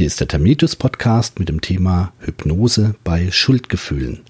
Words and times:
Hier 0.00 0.06
ist 0.06 0.18
der 0.18 0.28
Termitus 0.28 0.76
Podcast 0.76 1.38
mit 1.38 1.50
dem 1.50 1.60
Thema 1.60 2.14
Hypnose 2.20 2.94
bei 3.04 3.30
Schuldgefühlen. 3.30 4.20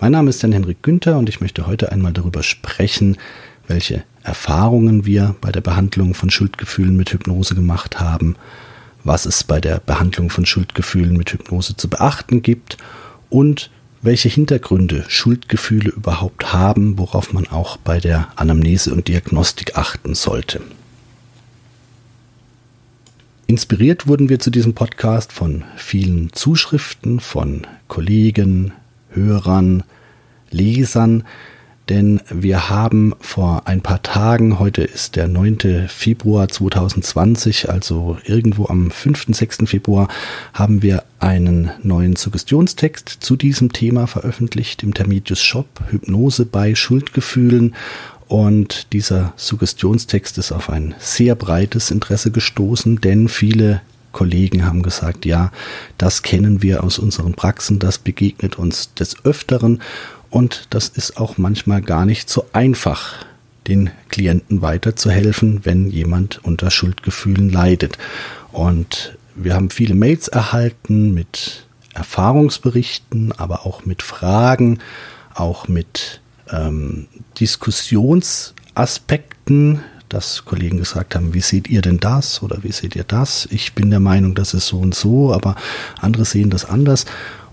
Mein 0.00 0.10
Name 0.10 0.30
ist 0.30 0.42
Jan 0.42 0.50
Henrik 0.50 0.82
Günther 0.82 1.18
und 1.18 1.28
ich 1.28 1.40
möchte 1.40 1.68
heute 1.68 1.92
einmal 1.92 2.12
darüber 2.12 2.42
sprechen, 2.42 3.16
welche 3.68 4.02
Erfahrungen 4.24 5.06
wir 5.06 5.36
bei 5.40 5.52
der 5.52 5.60
Behandlung 5.60 6.14
von 6.14 6.30
Schuldgefühlen 6.30 6.96
mit 6.96 7.12
Hypnose 7.12 7.54
gemacht 7.54 8.00
haben, 8.00 8.34
was 9.04 9.24
es 9.24 9.44
bei 9.44 9.60
der 9.60 9.78
Behandlung 9.78 10.30
von 10.30 10.44
Schuldgefühlen 10.44 11.16
mit 11.16 11.32
Hypnose 11.32 11.76
zu 11.76 11.88
beachten 11.88 12.42
gibt 12.42 12.76
und 13.30 13.70
welche 14.02 14.28
Hintergründe 14.28 15.04
Schuldgefühle 15.06 15.90
überhaupt 15.90 16.52
haben, 16.52 16.98
worauf 16.98 17.32
man 17.32 17.46
auch 17.46 17.76
bei 17.76 18.00
der 18.00 18.26
Anamnese 18.34 18.92
und 18.92 19.06
Diagnostik 19.06 19.78
achten 19.78 20.16
sollte. 20.16 20.60
Inspiriert 23.50 24.06
wurden 24.06 24.28
wir 24.28 24.40
zu 24.40 24.50
diesem 24.50 24.74
Podcast 24.74 25.32
von 25.32 25.64
vielen 25.74 26.34
Zuschriften 26.34 27.18
von 27.18 27.66
Kollegen, 27.88 28.72
Hörern, 29.08 29.84
Lesern, 30.50 31.24
denn 31.88 32.20
wir 32.28 32.68
haben 32.68 33.14
vor 33.20 33.62
ein 33.64 33.80
paar 33.80 34.02
Tagen, 34.02 34.58
heute 34.58 34.82
ist 34.82 35.16
der 35.16 35.28
9. 35.28 35.88
Februar 35.88 36.48
2020, 36.48 37.70
also 37.70 38.18
irgendwo 38.22 38.66
am 38.66 38.90
5., 38.90 39.28
6. 39.30 39.58
Februar, 39.64 40.08
haben 40.52 40.82
wir 40.82 41.04
einen 41.18 41.70
neuen 41.82 42.16
Suggestionstext 42.16 43.08
zu 43.08 43.36
diesem 43.36 43.72
Thema 43.72 44.06
veröffentlicht 44.06 44.82
im 44.82 44.92
Termitius 44.92 45.42
Shop, 45.42 45.68
Hypnose 45.88 46.44
bei 46.44 46.74
Schuldgefühlen. 46.74 47.74
Und 48.28 48.92
dieser 48.92 49.32
Suggestionstext 49.36 50.36
ist 50.38 50.52
auf 50.52 50.68
ein 50.68 50.94
sehr 50.98 51.34
breites 51.34 51.90
Interesse 51.90 52.30
gestoßen, 52.30 53.00
denn 53.00 53.28
viele 53.28 53.80
Kollegen 54.12 54.66
haben 54.66 54.82
gesagt, 54.82 55.24
ja, 55.24 55.50
das 55.96 56.22
kennen 56.22 56.62
wir 56.62 56.84
aus 56.84 56.98
unseren 56.98 57.32
Praxen, 57.32 57.78
das 57.78 57.98
begegnet 57.98 58.58
uns 58.58 58.92
des 58.94 59.24
Öfteren 59.24 59.80
und 60.30 60.66
das 60.70 60.88
ist 60.88 61.16
auch 61.16 61.38
manchmal 61.38 61.80
gar 61.80 62.04
nicht 62.04 62.28
so 62.28 62.44
einfach, 62.52 63.24
den 63.66 63.90
Klienten 64.08 64.62
weiterzuhelfen, 64.62 65.64
wenn 65.64 65.90
jemand 65.90 66.42
unter 66.42 66.70
Schuldgefühlen 66.70 67.50
leidet. 67.50 67.98
Und 68.50 69.16
wir 69.34 69.54
haben 69.54 69.70
viele 69.70 69.94
Mails 69.94 70.28
erhalten 70.28 71.12
mit 71.12 71.66
Erfahrungsberichten, 71.94 73.32
aber 73.32 73.66
auch 73.66 73.84
mit 73.84 74.02
Fragen, 74.02 74.78
auch 75.34 75.68
mit 75.68 76.20
ähm, 76.52 77.06
Diskussionsaspekten, 77.38 79.80
dass 80.08 80.44
Kollegen 80.44 80.78
gesagt 80.78 81.14
haben, 81.14 81.34
wie 81.34 81.40
seht 81.40 81.68
ihr 81.68 81.82
denn 81.82 82.00
das 82.00 82.42
oder 82.42 82.62
wie 82.62 82.72
seht 82.72 82.96
ihr 82.96 83.04
das? 83.04 83.46
Ich 83.50 83.74
bin 83.74 83.90
der 83.90 84.00
Meinung, 84.00 84.34
das 84.34 84.54
ist 84.54 84.66
so 84.66 84.78
und 84.78 84.94
so, 84.94 85.34
aber 85.34 85.54
andere 86.00 86.24
sehen 86.24 86.50
das 86.50 86.64
anders. 86.64 87.04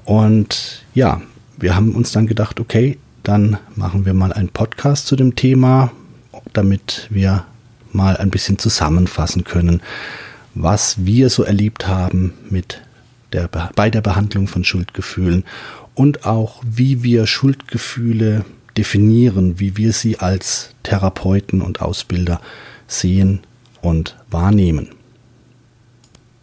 Und 0.05 0.83
ja, 0.93 1.21
wir 1.57 1.75
haben 1.75 1.95
uns 1.95 2.11
dann 2.11 2.27
gedacht, 2.27 2.59
okay, 2.59 2.97
dann 3.23 3.57
machen 3.75 4.05
wir 4.05 4.13
mal 4.13 4.31
einen 4.31 4.49
Podcast 4.49 5.07
zu 5.07 5.15
dem 5.15 5.35
Thema, 5.35 5.91
damit 6.53 7.07
wir 7.09 7.45
mal 7.91 8.15
ein 8.17 8.29
bisschen 8.29 8.59
zusammenfassen 8.59 9.43
können, 9.43 9.81
was 10.53 11.05
wir 11.05 11.29
so 11.29 11.43
erlebt 11.43 11.87
haben 11.87 12.33
mit 12.49 12.81
der, 13.33 13.47
bei 13.47 13.89
der 13.89 14.01
Behandlung 14.01 14.47
von 14.47 14.63
Schuldgefühlen 14.63 15.43
und 15.95 16.25
auch 16.25 16.61
wie 16.65 17.03
wir 17.03 17.25
Schuldgefühle 17.25 18.45
definieren, 18.77 19.59
wie 19.59 19.77
wir 19.77 19.93
sie 19.93 20.19
als 20.19 20.71
Therapeuten 20.83 21.61
und 21.61 21.81
Ausbilder 21.81 22.41
sehen 22.87 23.41
und 23.81 24.17
wahrnehmen. 24.29 24.89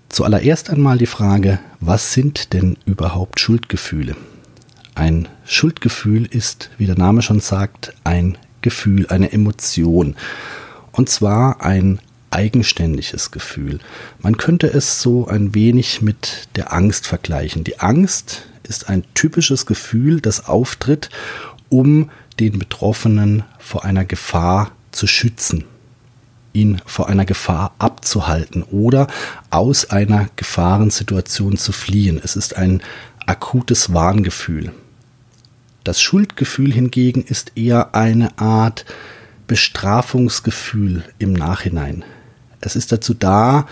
Zuallererst 0.09 0.71
einmal 0.71 0.99
die 0.99 1.07
Frage, 1.07 1.59
was 1.81 2.13
sind 2.13 2.53
denn 2.53 2.77
überhaupt 2.85 3.41
Schuldgefühle? 3.41 4.17
Ein 4.95 5.29
Schuldgefühl 5.45 6.27
ist, 6.27 6.71
wie 6.77 6.87
der 6.87 6.99
Name 6.99 7.23
schon 7.23 7.41
sagt, 7.41 7.95
ein 8.05 8.37
Gefühl, 8.61 9.07
eine 9.09 9.33
Emotion. 9.33 10.17
Und 10.93 11.09
zwar 11.09 11.63
ein 11.63 11.99
eigenständiges 12.31 13.31
Gefühl. 13.31 13.79
Man 14.21 14.37
könnte 14.37 14.67
es 14.67 15.01
so 15.01 15.27
ein 15.27 15.55
wenig 15.55 16.03
mit 16.03 16.49
der 16.57 16.73
Angst 16.73 17.07
vergleichen. 17.07 17.65
Die 17.65 17.81
Angst 17.81 18.43
ist 18.69 18.89
ein 18.89 19.05
typisches 19.15 19.67
Gefühl, 19.67 20.21
das 20.21 20.47
auftritt, 20.47 21.11
um 21.69 22.11
den 22.41 22.59
Betroffenen 22.59 23.45
vor 23.59 23.85
einer 23.85 24.05
Gefahr 24.05 24.73
zu 24.91 25.07
schützen, 25.07 25.65
ihn 26.53 26.81
vor 26.87 27.09
einer 27.09 27.25
Gefahr 27.25 27.75
abzuhalten 27.79 28.63
oder 28.63 29.07
aus 29.51 29.91
einer 29.91 30.29
Gefahrensituation 30.37 31.57
zu 31.57 31.73
fliehen. 31.73 32.21
Es 32.23 32.37
ist 32.37 32.57
ein 32.57 32.83
akutes 33.27 33.93
Warngefühl. 33.93 34.73
Das 35.85 36.01
Schuldgefühl 36.01 36.73
hingegen 36.73 37.25
ist 37.25 37.53
eher 37.57 37.95
eine 37.95 38.39
Art 38.39 38.85
Bestrafungsgefühl 39.47 41.05
im 41.19 41.33
Nachhinein. 41.33 42.05
Es 42.61 42.77
ist 42.77 42.93
dazu 42.93 43.15
da, 43.15 43.67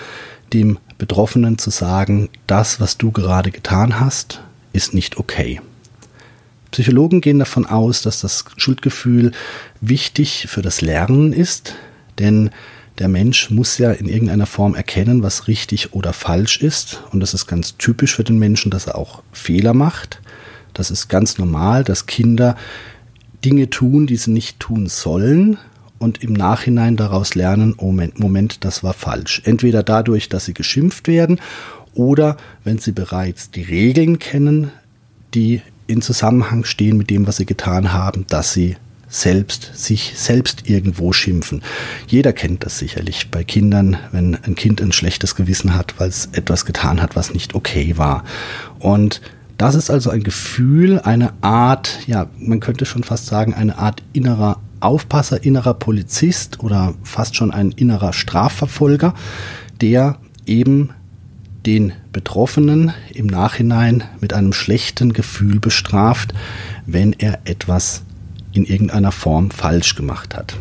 dem 0.53 0.78
Betroffenen 0.98 1.59
zu 1.59 1.71
sagen, 1.71 2.28
das, 2.47 2.81
was 2.81 2.98
du 2.98 3.12
gerade 3.12 3.50
getan 3.50 4.00
hast, 4.00 4.42
ist 4.72 4.92
nicht 4.92 5.16
okay. 5.16 5.60
Psychologen 6.71 7.21
gehen 7.21 7.39
davon 7.39 7.67
aus, 7.67 8.03
dass 8.03 8.21
das 8.21 8.45
Schuldgefühl 8.57 9.33
wichtig 9.81 10.47
für 10.49 10.63
das 10.63 10.81
Lernen 10.81 11.33
ist, 11.33 11.75
denn 12.19 12.51
der 12.99 13.09
Mensch 13.09 13.51
muss 13.51 13.79
ja 13.79 13.93
in 13.93 14.09
irgendeiner 14.09 14.47
Form 14.47 14.75
erkennen, 14.75 15.23
was 15.23 15.49
richtig 15.49 15.95
oder 15.95 16.13
falsch 16.13 16.59
ist. 16.61 17.03
Und 17.13 17.21
das 17.21 17.33
ist 17.33 17.47
ganz 17.47 17.79
typisch 17.79 18.15
für 18.15 18.25
den 18.25 18.39
Menschen, 18.39 18.71
dass 18.71 18.87
er 18.87 18.97
auch 18.97 19.23
Fehler 19.33 19.73
macht. 19.73 20.21
Das 20.75 20.91
ist 20.91 21.09
ganz 21.09 21.39
normal, 21.39 21.83
dass 21.83 22.07
Kinder 22.07 22.57
Dinge 23.45 23.71
tun, 23.71 24.07
die 24.07 24.17
sie 24.17 24.33
nicht 24.33 24.61
tun 24.61 24.87
sollen 24.87 25.57
und 25.99 26.23
im 26.23 26.35
Nachhinein 26.35 26.97
daraus 26.97 27.35
lernen, 27.35 27.75
oh 27.79 27.87
Moment, 27.87 28.21
Moment, 28.21 28.65
das 28.65 28.85
war 28.85 28.93
falsch. 28.93 29.43
Entweder 29.45 29.83
dadurch, 29.83 30.29
dass 30.29 30.45
sie 30.45 30.55
geschimpft 30.55 31.09
werden 31.09 31.41
oder 31.95 32.37
wenn 32.65 32.79
sie 32.79 32.93
bereits 32.93 33.51
die 33.51 33.63
Regeln 33.63 34.19
kennen, 34.19 34.73
die 35.35 35.63
in 35.91 36.03
Zusammenhang 36.03 36.65
stehen 36.65 36.97
mit 36.97 37.11
dem, 37.11 37.27
was 37.27 37.37
sie 37.37 37.47
getan 37.47 37.93
haben, 37.93 38.25
dass 38.28 38.53
sie 38.53 38.77
selbst 39.09 39.73
sich 39.75 40.12
selbst 40.15 40.71
irgendwo 40.71 41.12
schimpfen. 41.12 41.62
Jeder 42.06 42.33
kennt 42.33 42.65
das 42.65 42.78
sicherlich 42.78 43.31
bei 43.31 43.43
Kindern, 43.43 43.97
wenn 44.12 44.37
ein 44.37 44.55
Kind 44.55 44.81
ein 44.81 44.93
schlechtes 44.93 45.34
Gewissen 45.34 45.75
hat, 45.75 45.95
weil 45.99 46.09
es 46.09 46.28
etwas 46.33 46.65
getan 46.65 47.03
hat, 47.03 47.17
was 47.17 47.34
nicht 47.34 47.56
okay 47.56 47.95
war. 47.99 48.23
Und 48.78 49.21
das 49.59 49.75
ist 49.75 49.91
also 49.91 50.11
ein 50.11 50.23
Gefühl, 50.23 51.01
eine 51.01 51.33
Art, 51.43 51.99
ja, 52.07 52.28
man 52.39 52.61
könnte 52.61 52.87
schon 52.87 53.03
fast 53.03 53.27
sagen, 53.27 53.53
eine 53.53 53.78
Art 53.78 54.03
innerer 54.12 54.61
Aufpasser, 54.78 55.45
innerer 55.45 55.75
Polizist 55.75 56.61
oder 56.61 56.95
fast 57.03 57.37
schon 57.37 57.51
ein 57.51 57.72
innerer 57.72 58.12
Strafverfolger, 58.12 59.12
der 59.81 60.19
eben 60.47 60.91
den 61.66 61.93
Betroffenen 62.12 62.93
im 63.12 63.26
Nachhinein 63.26 64.04
mit 64.21 64.32
einem 64.32 64.53
schlechten 64.53 65.12
Gefühl 65.12 65.60
bestraft, 65.60 66.32
wenn 66.87 67.12
er 67.12 67.41
etwas 67.44 68.03
in 68.53 68.65
irgendeiner 68.65 69.12
Form 69.12 69.50
falsch 69.50 69.94
gemacht 69.94 70.34
hat. 70.34 70.56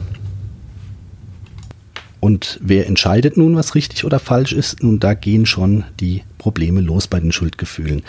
Und 2.20 2.60
wer 2.62 2.86
entscheidet 2.88 3.38
nun, 3.38 3.56
was 3.56 3.76
richtig 3.76 4.04
oder 4.04 4.20
falsch 4.20 4.52
ist? 4.52 4.84
Nun, 4.84 5.00
da 5.00 5.14
gehen 5.14 5.46
schon 5.46 5.86
die 6.00 6.24
Probleme 6.38 6.82
los 6.82 7.08
bei 7.08 7.20
den 7.20 7.32
Schuldgefühlen. 7.32 8.04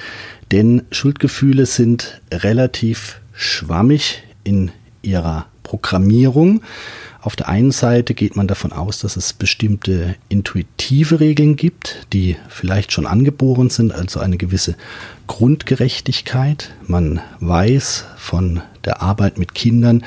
Denn 0.50 0.82
Schuldgefühle 0.90 1.64
sind 1.66 2.20
relativ 2.32 3.20
schwammig 3.32 4.22
in 4.42 4.72
ihrer 5.02 5.46
Programmierung. 5.62 6.62
Auf 7.22 7.36
der 7.36 7.48
einen 7.48 7.70
Seite 7.70 8.14
geht 8.14 8.34
man 8.34 8.46
davon 8.46 8.72
aus, 8.72 9.00
dass 9.00 9.16
es 9.16 9.34
bestimmte 9.34 10.16
intuitive 10.30 11.20
Regeln 11.20 11.56
gibt, 11.56 12.06
die 12.14 12.36
vielleicht 12.48 12.92
schon 12.92 13.06
angeboren 13.06 13.68
sind, 13.68 13.92
also 13.92 14.20
eine 14.20 14.38
gewisse 14.38 14.74
Grundgerechtigkeit. 15.26 16.70
Man 16.86 17.20
weiß 17.40 18.06
von 18.16 18.62
der 18.86 19.02
Arbeit 19.02 19.36
mit 19.36 19.54
Kindern, 19.54 20.02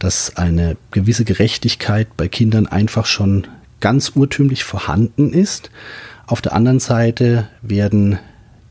dass 0.00 0.36
eine 0.36 0.76
gewisse 0.90 1.24
Gerechtigkeit 1.24 2.08
bei 2.16 2.26
Kindern 2.26 2.66
einfach 2.66 3.06
schon 3.06 3.46
ganz 3.80 4.12
urtümlich 4.16 4.64
vorhanden 4.64 5.32
ist. 5.32 5.70
Auf 6.26 6.42
der 6.42 6.54
anderen 6.54 6.80
Seite 6.80 7.48
werden 7.62 8.18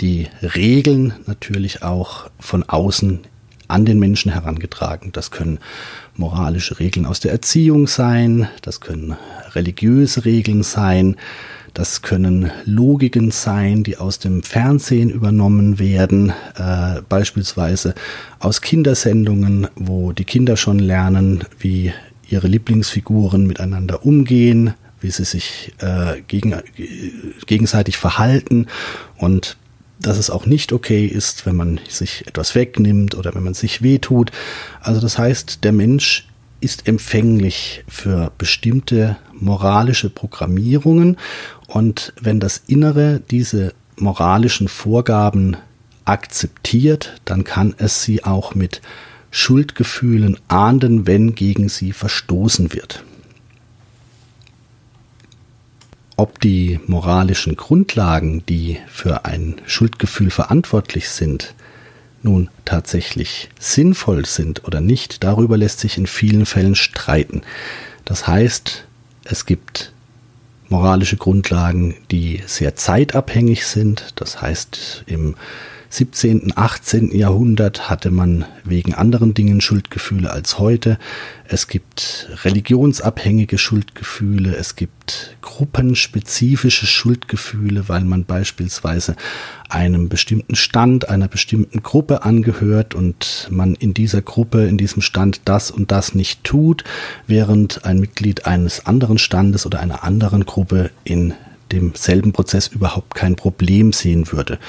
die 0.02 0.28
Regeln 0.42 1.14
natürlich 1.28 1.82
auch 1.82 2.30
von 2.40 2.64
außen 2.64 3.22
an 3.68 3.86
den 3.86 4.00
Menschen 4.00 4.32
herangetragen. 4.32 5.12
Das 5.12 5.32
können 5.32 5.60
moralische 6.16 6.80
Regeln 6.80 7.06
aus 7.06 7.20
der 7.20 7.32
Erziehung 7.32 7.88
sein, 7.88 8.48
das 8.62 8.80
können 8.80 9.16
religiöse 9.54 10.26
Regeln 10.26 10.64
sein, 10.64 11.16
das 11.74 12.02
können 12.02 12.52
Logiken 12.64 13.32
sein, 13.32 13.84
die 13.84 13.98
aus 13.98 14.18
dem 14.18 14.44
Fernsehen 14.44 15.10
übernommen 15.10 15.78
werden, 15.78 16.32
äh, 16.58 17.02
beispielsweise 17.10 17.96
aus 18.40 18.62
Kindersendungen, 18.62 19.68
wo 19.76 20.14
die 20.14 20.24
Kinder 20.24 20.56
schon 20.56 20.80
lernen, 20.80 21.44
wie 21.60 21.92
ihre 22.30 22.48
Lieblingsfiguren 22.48 23.46
miteinander 23.46 24.06
umgehen, 24.06 24.74
wie 25.02 25.12
sie 25.12 25.26
sich 25.26 25.74
äh, 25.80 26.22
gegen, 26.28 26.54
äh, 26.54 26.64
gegenseitig 27.46 27.98
verhalten 27.98 28.68
und 29.18 29.58
dass 30.06 30.20
es 30.20 30.30
auch 30.30 30.46
nicht 30.46 30.72
okay 30.72 31.06
ist, 31.06 31.46
wenn 31.46 31.56
man 31.56 31.80
sich 31.90 32.28
etwas 32.28 32.54
wegnimmt 32.54 33.16
oder 33.16 33.34
wenn 33.34 33.44
man 33.44 33.56
sich 33.56 33.82
wehtut. 33.82 34.32
Also 34.80 35.02
das 35.02 35.18
heißt, 35.18 35.64
der 35.64 35.72
Mensch 35.72 36.28
ist 36.62 36.88
empfänglich 36.88 37.84
für 37.88 38.32
bestimmte 38.38 39.18
moralische 39.34 40.10
Programmierungen 40.10 41.18
und 41.68 42.14
wenn 42.22 42.40
das 42.40 42.62
Innere 42.68 43.22
diese 43.32 43.74
moralischen 43.98 44.68
Vorgaben 44.68 45.58
akzeptiert, 46.06 47.20
dann 47.26 47.44
kann 47.44 47.74
es 47.78 48.04
sie 48.04 48.24
auch 48.24 48.54
mit 48.54 48.82
Schuldgefühlen 49.32 50.38
ahnden, 50.48 51.08
wenn 51.08 51.34
gegen 51.34 51.68
sie 51.68 51.92
verstoßen 51.92 52.74
wird. 52.74 53.04
Ob 56.18 56.40
die 56.40 56.80
moralischen 56.88 57.56
Grundlagen, 57.58 58.46
die 58.46 58.78
für 58.88 59.26
ein 59.26 59.56
Schuldgefühl 59.66 60.32
verantwortlich 60.32 61.10
sind, 61.10 61.54
nun 62.24 62.50
tatsächlich 62.64 63.50
sinnvoll 63.60 64.26
sind 64.26 64.64
oder 64.66 64.82
nicht, 64.82 65.24
darüber 65.24 65.58
lässt 65.58 65.80
sich 65.80 65.98
in 65.98 66.08
vielen 66.08 66.46
Fällen 66.46 66.76
streiten. 66.76 67.42
Das 68.06 68.28
heißt, 68.28 68.86
es 69.26 69.46
gibt 69.46 69.94
moralische 70.70 71.18
Grundlagen, 71.18 71.96
die 72.12 72.42
sehr 72.46 72.76
zeitabhängig 72.76 73.66
sind. 73.66 74.14
Das 74.16 74.42
heißt, 74.42 75.04
im 75.08 75.36
17., 75.90 76.54
18. 76.56 77.16
Jahrhundert 77.16 77.90
hatte 77.90 78.12
man 78.12 78.46
wegen 78.64 78.94
anderen 78.94 79.34
Dingen 79.34 79.62
Schuldgefühle 79.62 80.32
als 80.32 80.60
heute. 80.60 80.98
Es 81.48 81.68
gibt 81.68 82.30
religionsabhängige 82.44 83.58
Schuldgefühle, 83.58 84.56
es 84.56 84.76
gibt 84.76 85.38
gruppenspezifische 85.42 86.88
Schuldgefühle, 86.88 87.88
weil 87.88 88.04
man 88.04 88.26
beispielsweise 88.26 89.16
einem 89.70 90.10
bestimmten 90.10 90.56
Stand, 90.56 91.08
einer 91.10 91.28
bestimmten 91.28 91.84
Gruppe 91.84 92.24
angehört 92.24 92.96
und 92.96 93.48
man 93.52 93.76
in 93.76 93.94
dieser 93.94 94.22
Gruppe, 94.22 94.66
in 94.66 94.78
diesem 94.78 95.02
Stand 95.02 95.42
das 95.46 95.72
und 95.72 95.92
das 95.92 96.16
nicht 96.16 96.44
tut, 96.44 96.84
während 97.28 97.86
ein 97.86 98.00
Mitglied 98.00 98.48
eines 98.48 98.86
anderen 98.86 99.18
Standes 99.18 99.66
oder 99.66 99.80
einer 99.80 100.04
anderen 100.04 100.46
Gruppe 100.46 100.90
in 101.04 101.34
demselben 101.72 102.32
Prozess 102.32 102.68
überhaupt 102.68 103.16
kein 103.16 103.36
Problem 103.36 103.92
sehen 103.92 104.32
würde 104.32 104.60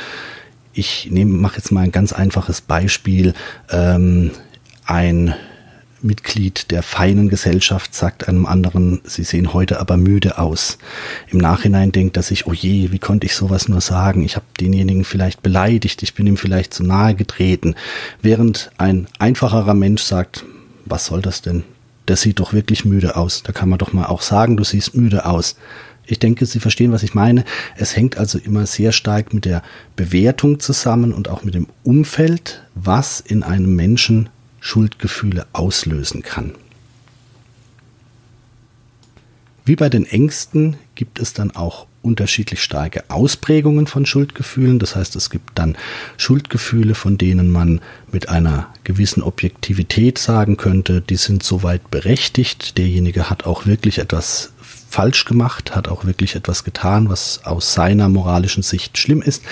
ich 0.76 1.08
mache 1.10 1.56
jetzt 1.56 1.72
mal 1.72 1.80
ein 1.80 1.92
ganz 1.92 2.12
einfaches 2.12 2.60
Beispiel. 2.60 3.32
Ähm, 3.70 4.30
ein 4.84 5.34
Mitglied 6.02 6.70
der 6.70 6.82
feinen 6.82 7.28
Gesellschaft 7.28 7.94
sagt 7.94 8.28
einem 8.28 8.44
anderen, 8.44 9.00
sie 9.04 9.24
sehen 9.24 9.54
heute 9.54 9.80
aber 9.80 9.96
müde 9.96 10.38
aus. 10.38 10.78
Im 11.28 11.38
Nachhinein 11.38 11.92
denkt 11.92 12.16
er 12.18 12.22
sich, 12.22 12.46
oh 12.46 12.52
je, 12.52 12.92
wie 12.92 12.98
konnte 12.98 13.26
ich 13.26 13.34
sowas 13.34 13.68
nur 13.68 13.80
sagen? 13.80 14.22
Ich 14.22 14.36
habe 14.36 14.46
denjenigen 14.60 15.04
vielleicht 15.04 15.42
beleidigt, 15.42 16.02
ich 16.02 16.14
bin 16.14 16.26
ihm 16.26 16.36
vielleicht 16.36 16.74
zu 16.74 16.84
nahe 16.84 17.14
getreten. 17.14 17.74
Während 18.20 18.70
ein 18.76 19.06
einfacherer 19.18 19.74
Mensch 19.74 20.02
sagt, 20.02 20.44
was 20.84 21.06
soll 21.06 21.22
das 21.22 21.40
denn? 21.40 21.64
Der 22.06 22.16
sieht 22.16 22.38
doch 22.38 22.52
wirklich 22.52 22.84
müde 22.84 23.16
aus. 23.16 23.42
Da 23.42 23.52
kann 23.52 23.68
man 23.68 23.78
doch 23.78 23.92
mal 23.92 24.06
auch 24.06 24.22
sagen, 24.22 24.56
du 24.56 24.62
siehst 24.62 24.94
müde 24.94 25.24
aus. 25.24 25.56
Ich 26.06 26.18
denke, 26.18 26.46
Sie 26.46 26.60
verstehen, 26.60 26.92
was 26.92 27.02
ich 27.02 27.14
meine. 27.14 27.44
Es 27.76 27.96
hängt 27.96 28.16
also 28.16 28.38
immer 28.38 28.66
sehr 28.66 28.92
stark 28.92 29.34
mit 29.34 29.44
der 29.44 29.62
Bewertung 29.96 30.60
zusammen 30.60 31.12
und 31.12 31.28
auch 31.28 31.42
mit 31.42 31.54
dem 31.54 31.66
Umfeld, 31.82 32.62
was 32.74 33.20
in 33.20 33.42
einem 33.42 33.74
Menschen 33.74 34.28
Schuldgefühle 34.60 35.46
auslösen 35.52 36.22
kann. 36.22 36.54
Wie 39.64 39.76
bei 39.76 39.88
den 39.88 40.06
Ängsten 40.06 40.76
gibt 40.94 41.18
es 41.18 41.32
dann 41.32 41.50
auch 41.50 41.86
unterschiedlich 42.02 42.62
starke 42.62 43.02
Ausprägungen 43.08 43.88
von 43.88 44.06
Schuldgefühlen. 44.06 44.78
Das 44.78 44.94
heißt, 44.94 45.16
es 45.16 45.28
gibt 45.28 45.58
dann 45.58 45.76
Schuldgefühle, 46.16 46.94
von 46.94 47.18
denen 47.18 47.50
man 47.50 47.80
mit 48.12 48.28
einer 48.28 48.72
gewissen 48.84 49.22
Objektivität 49.22 50.18
sagen 50.18 50.56
könnte, 50.56 51.00
die 51.00 51.16
sind 51.16 51.42
soweit 51.42 51.90
berechtigt. 51.90 52.78
Derjenige 52.78 53.28
hat 53.28 53.44
auch 53.44 53.66
wirklich 53.66 53.98
etwas 53.98 54.52
falsch 54.96 55.26
gemacht, 55.26 55.76
hat 55.76 55.88
auch 55.88 56.06
wirklich 56.06 56.36
etwas 56.36 56.64
getan, 56.64 57.10
was 57.10 57.44
aus 57.44 57.74
seiner 57.74 58.08
moralischen 58.08 58.62
Sicht 58.62 58.96
schlimm 58.96 59.20
ist. 59.20 59.44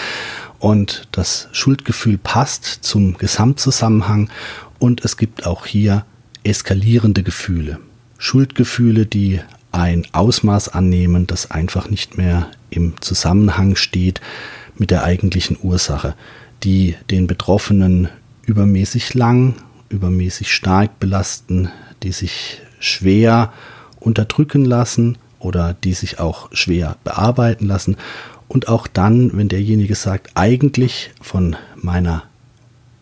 Und 0.59 1.07
das 1.13 1.49
Schuldgefühl 1.53 2.17
passt 2.17 2.65
zum 2.65 3.19
Gesamtzusammenhang 3.19 4.31
und 4.79 5.05
es 5.05 5.19
gibt 5.19 5.45
auch 5.45 5.67
hier 5.67 6.07
eskalierende 6.45 7.23
Gefühle. 7.23 7.79
Schuldgefühle, 8.17 9.05
die 9.05 9.41
ein 9.71 10.07
Ausmaß 10.13 10.71
annehmen, 10.71 11.27
das 11.27 11.51
einfach 11.51 11.91
nicht 11.91 12.17
mehr 12.17 12.51
im 12.71 12.95
Zusammenhang 13.03 13.77
steht 13.77 14.23
mit 14.79 14.91
der 14.91 15.05
eigentlichen 15.05 15.59
Ursache, 15.61 16.15
die 16.63 16.95
den 17.11 17.27
Betroffenen 17.27 18.09
übermäßig 18.47 19.13
lang, 19.13 19.57
übermäßig 19.91 20.55
stark 20.55 20.99
belasten, 21.01 21.69
die 22.03 22.13
sich 22.13 22.63
schwer 22.81 23.53
unterdrücken 24.01 24.65
lassen 24.65 25.19
oder 25.45 25.75
die 25.75 25.93
sich 25.93 26.19
auch 26.19 26.49
schwer 26.53 26.97
bearbeiten 27.05 27.67
lassen. 27.67 27.97
Und 28.49 28.69
auch 28.69 28.87
dann, 28.87 29.37
wenn 29.37 29.49
derjenige 29.49 29.95
sagt, 29.95 30.33
eigentlich 30.35 31.11
von 31.21 31.57
meiner 31.77 32.25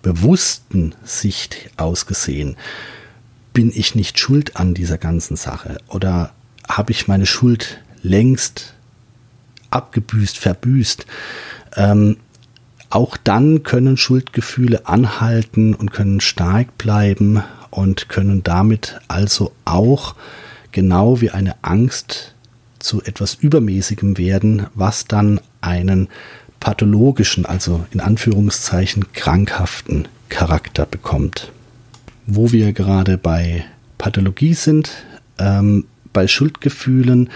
bewussten 0.02 0.94
Sicht 1.04 1.70
aus 1.76 2.06
gesehen, 2.06 2.56
bin 3.52 3.70
ich 3.74 3.94
nicht 3.94 4.18
schuld 4.18 4.56
an 4.56 4.74
dieser 4.74 4.98
ganzen 4.98 5.36
Sache 5.36 5.78
oder 5.88 6.32
habe 6.68 6.92
ich 6.92 7.08
meine 7.08 7.26
Schuld 7.26 7.80
längst 8.02 8.74
abgebüßt, 9.70 10.38
verbüßt. 10.38 11.06
Ähm, 11.76 12.16
auch 12.90 13.16
dann 13.16 13.62
können 13.62 13.96
Schuldgefühle 13.96 14.86
anhalten 14.86 15.74
und 15.74 15.92
können 15.92 16.20
stark 16.20 16.76
bleiben 16.76 17.42
und 17.70 18.08
können 18.08 18.42
damit 18.42 19.00
also 19.08 19.52
auch 19.64 20.14
genau 20.72 21.20
wie 21.20 21.30
eine 21.30 21.54
Angst 21.62 22.34
zu 22.78 23.02
etwas 23.02 23.34
Übermäßigem 23.34 24.18
werden, 24.18 24.66
was 24.74 25.06
dann 25.06 25.40
einen 25.60 26.08
pathologischen, 26.60 27.46
also 27.46 27.86
in 27.92 28.00
Anführungszeichen 28.00 29.12
krankhaften 29.12 30.08
Charakter 30.28 30.86
bekommt. 30.86 31.52
Wo 32.26 32.52
wir 32.52 32.72
gerade 32.72 33.18
bei 33.18 33.64
Pathologie 33.98 34.54
sind, 34.54 34.90
ähm, 35.38 35.86
bei 36.12 36.26
Schuldgefühlen 36.26 37.30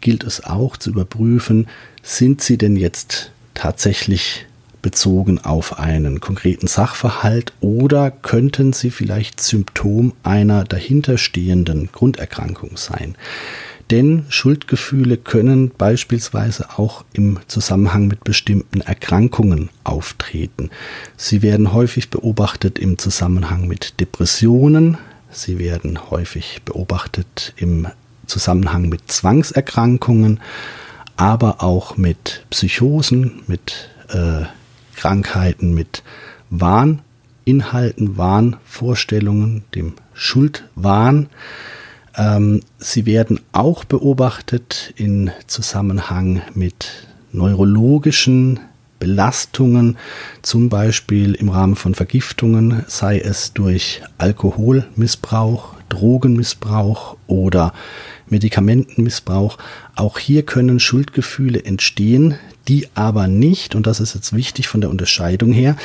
gilt 0.00 0.24
es 0.24 0.44
auch 0.44 0.76
zu 0.76 0.90
überprüfen, 0.90 1.66
sind 2.02 2.42
sie 2.42 2.58
denn 2.58 2.76
jetzt 2.76 3.32
tatsächlich 3.54 4.46
bezogen 4.84 5.38
auf 5.38 5.78
einen 5.78 6.20
konkreten 6.20 6.66
Sachverhalt 6.66 7.54
oder 7.60 8.10
könnten 8.10 8.74
sie 8.74 8.90
vielleicht 8.90 9.40
Symptom 9.40 10.12
einer 10.22 10.64
dahinterstehenden 10.64 11.88
Grunderkrankung 11.90 12.76
sein. 12.76 13.16
Denn 13.90 14.26
Schuldgefühle 14.28 15.16
können 15.16 15.70
beispielsweise 15.70 16.68
auch 16.76 17.02
im 17.14 17.38
Zusammenhang 17.46 18.08
mit 18.08 18.24
bestimmten 18.24 18.82
Erkrankungen 18.82 19.70
auftreten. 19.84 20.68
Sie 21.16 21.40
werden 21.40 21.72
häufig 21.72 22.10
beobachtet 22.10 22.78
im 22.78 22.98
Zusammenhang 22.98 23.66
mit 23.66 24.00
Depressionen. 24.00 24.98
Sie 25.30 25.58
werden 25.58 26.10
häufig 26.10 26.60
beobachtet 26.66 27.54
im 27.56 27.86
Zusammenhang 28.26 28.90
mit 28.90 29.10
Zwangserkrankungen, 29.10 30.40
aber 31.16 31.62
auch 31.62 31.96
mit 31.96 32.44
Psychosen, 32.50 33.42
mit 33.46 33.88
äh, 34.10 34.44
Krankheiten 34.94 35.74
mit 35.74 36.02
Wahninhalten, 36.50 38.16
Wahnvorstellungen, 38.16 39.64
dem 39.74 39.94
Schuldwahn. 40.14 41.28
Ähm, 42.16 42.60
sie 42.78 43.06
werden 43.06 43.40
auch 43.52 43.84
beobachtet 43.84 44.92
in 44.96 45.30
Zusammenhang 45.46 46.42
mit 46.54 47.08
neurologischen 47.32 48.60
Belastungen, 49.00 49.98
zum 50.42 50.68
Beispiel 50.68 51.34
im 51.34 51.48
Rahmen 51.48 51.76
von 51.76 51.94
Vergiftungen, 51.94 52.84
sei 52.86 53.18
es 53.18 53.52
durch 53.52 54.02
Alkoholmissbrauch, 54.18 55.74
Drogenmissbrauch 55.88 57.16
oder 57.26 57.72
Medikamentenmissbrauch. 58.28 59.58
Auch 59.94 60.18
hier 60.18 60.44
können 60.44 60.80
Schuldgefühle 60.80 61.64
entstehen, 61.64 62.36
die 62.68 62.88
aber 62.94 63.26
nicht, 63.26 63.74
und 63.74 63.86
das 63.86 64.00
ist 64.00 64.14
jetzt 64.14 64.34
wichtig 64.34 64.68
von 64.68 64.80
der 64.80 64.90
Unterscheidung 64.90 65.52
her, 65.52 65.76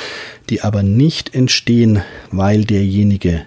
die 0.50 0.62
aber 0.62 0.84
nicht 0.84 1.36
entstehen, 1.36 2.02
weil 2.32 2.66
derjenige 2.66 3.42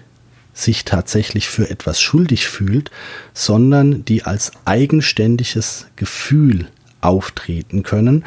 sich 0.53 0.85
tatsächlich 0.85 1.47
für 1.47 1.69
etwas 1.69 1.99
schuldig 1.99 2.47
fühlt, 2.47 2.91
sondern 3.33 4.05
die 4.05 4.23
als 4.23 4.51
eigenständiges 4.65 5.87
Gefühl 5.95 6.67
auftreten 7.01 7.83
können, 7.83 8.23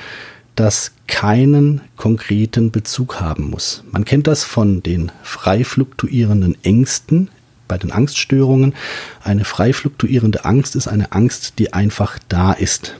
das 0.56 0.92
keinen 1.06 1.82
konkreten 1.96 2.70
Bezug 2.72 3.20
haben 3.20 3.50
muss. 3.50 3.84
Man 3.92 4.04
kennt 4.04 4.26
das 4.26 4.42
von 4.42 4.82
den 4.82 5.12
frei 5.22 5.62
fluktuierenden 5.64 6.56
Ängsten, 6.64 7.30
bei 7.68 7.78
den 7.78 7.92
Angststörungen. 7.92 8.74
Eine 9.22 9.44
frei 9.44 9.72
fluktuierende 9.72 10.44
Angst 10.44 10.74
ist 10.76 10.88
eine 10.88 11.12
Angst, 11.12 11.58
die 11.58 11.72
einfach 11.72 12.18
da 12.28 12.52
ist. 12.52 12.96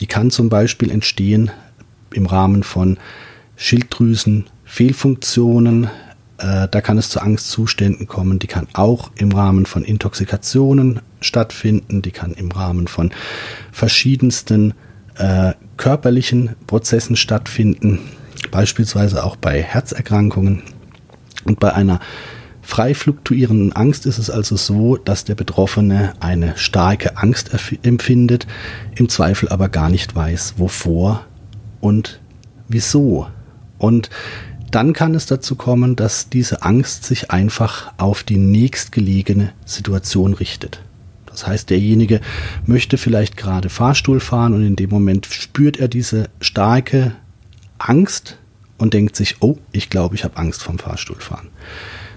Die 0.00 0.06
kann 0.06 0.30
zum 0.30 0.48
Beispiel 0.48 0.90
entstehen 0.90 1.50
im 2.12 2.26
Rahmen 2.26 2.62
von 2.62 2.98
Schilddrüsenfehlfunktionen. 3.56 5.88
Äh, 6.38 6.68
da 6.68 6.80
kann 6.80 6.98
es 6.98 7.10
zu 7.10 7.20
Angstzuständen 7.20 8.06
kommen. 8.06 8.38
Die 8.38 8.46
kann 8.46 8.68
auch 8.72 9.10
im 9.16 9.32
Rahmen 9.32 9.66
von 9.66 9.84
Intoxikationen 9.84 11.00
stattfinden. 11.20 12.00
Die 12.02 12.10
kann 12.10 12.32
im 12.32 12.50
Rahmen 12.50 12.88
von 12.88 13.12
verschiedensten 13.70 14.74
äh, 15.16 15.52
körperlichen 15.76 16.56
Prozessen 16.66 17.16
stattfinden. 17.16 18.00
Beispielsweise 18.50 19.24
auch 19.24 19.36
bei 19.36 19.62
Herzerkrankungen. 19.62 20.62
Und 21.44 21.60
bei 21.60 21.72
einer 21.72 22.00
frei 22.64 22.94
fluktuierenden 22.94 23.72
Angst 23.74 24.06
ist 24.06 24.18
es 24.18 24.30
also 24.30 24.56
so, 24.56 24.96
dass 24.96 25.24
der 25.24 25.34
Betroffene 25.34 26.14
eine 26.20 26.56
starke 26.56 27.16
Angst 27.16 27.50
empfindet, 27.82 28.46
im 28.96 29.08
Zweifel 29.08 29.48
aber 29.50 29.68
gar 29.68 29.90
nicht 29.90 30.16
weiß, 30.16 30.54
wovor 30.56 31.26
und 31.80 32.20
wieso. 32.68 33.28
Und 33.78 34.10
dann 34.70 34.92
kann 34.92 35.14
es 35.14 35.26
dazu 35.26 35.54
kommen, 35.54 35.94
dass 35.94 36.30
diese 36.30 36.62
Angst 36.62 37.04
sich 37.04 37.30
einfach 37.30 37.92
auf 37.98 38.24
die 38.24 38.38
nächstgelegene 38.38 39.52
Situation 39.64 40.34
richtet. 40.34 40.80
Das 41.26 41.46
heißt, 41.46 41.70
derjenige 41.70 42.20
möchte 42.64 42.96
vielleicht 42.96 43.36
gerade 43.36 43.68
Fahrstuhl 43.68 44.20
fahren 44.20 44.54
und 44.54 44.64
in 44.64 44.76
dem 44.76 44.90
Moment 44.90 45.26
spürt 45.26 45.78
er 45.78 45.88
diese 45.88 46.28
starke 46.40 47.14
Angst 47.78 48.38
und 48.78 48.94
denkt 48.94 49.16
sich, 49.16 49.36
oh, 49.40 49.58
ich 49.72 49.90
glaube, 49.90 50.14
ich 50.14 50.24
habe 50.24 50.36
Angst 50.36 50.62
vom 50.62 50.78
Fahrstuhlfahren. 50.78 51.48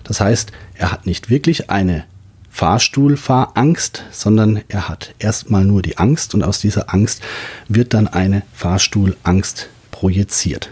Das 0.08 0.20
heißt, 0.22 0.52
er 0.76 0.92
hat 0.92 1.06
nicht 1.06 1.30
wirklich 1.30 1.70
eine 1.70 2.06
Fahrstuhlfahrangst, 2.50 4.04
sondern 4.12 4.62
er 4.68 4.90
hat 4.90 5.14
erstmal 5.20 5.64
nur 5.64 5.82
die 5.82 5.98
Angst 5.98 6.34
und 6.34 6.44
aus 6.44 6.60
dieser 6.60 6.94
Angst 6.94 7.22
wird 7.68 7.94
dann 7.94 8.08
eine 8.08 8.44
Fahrstuhlangst 8.54 9.70
projiziert. 9.92 10.72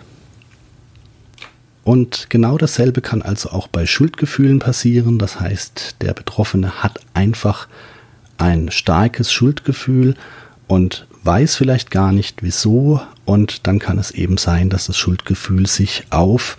Und 1.84 2.32
genau 2.32 2.58
dasselbe 2.58 3.02
kann 3.02 3.22
also 3.22 3.50
auch 3.50 3.68
bei 3.68 3.86
Schuldgefühlen 3.86 4.58
passieren. 4.58 5.20
Das 5.20 5.40
heißt, 5.40 5.98
der 6.02 6.14
Betroffene 6.14 6.82
hat 6.82 7.00
einfach 7.14 7.68
ein 8.40 8.72
starkes 8.72 9.32
Schuldgefühl 9.32 10.16
und 10.68 11.06
weiß 11.24 11.56
vielleicht 11.56 11.92
gar 11.92 12.12
nicht 12.12 12.42
wieso. 12.42 13.02
Und 13.26 13.68
dann 13.68 13.78
kann 13.78 14.00
es 14.00 14.10
eben 14.10 14.38
sein, 14.38 14.72
dass 14.72 14.88
das 14.88 14.98
Schuldgefühl 14.98 15.68
sich 15.68 16.08
auf 16.10 16.58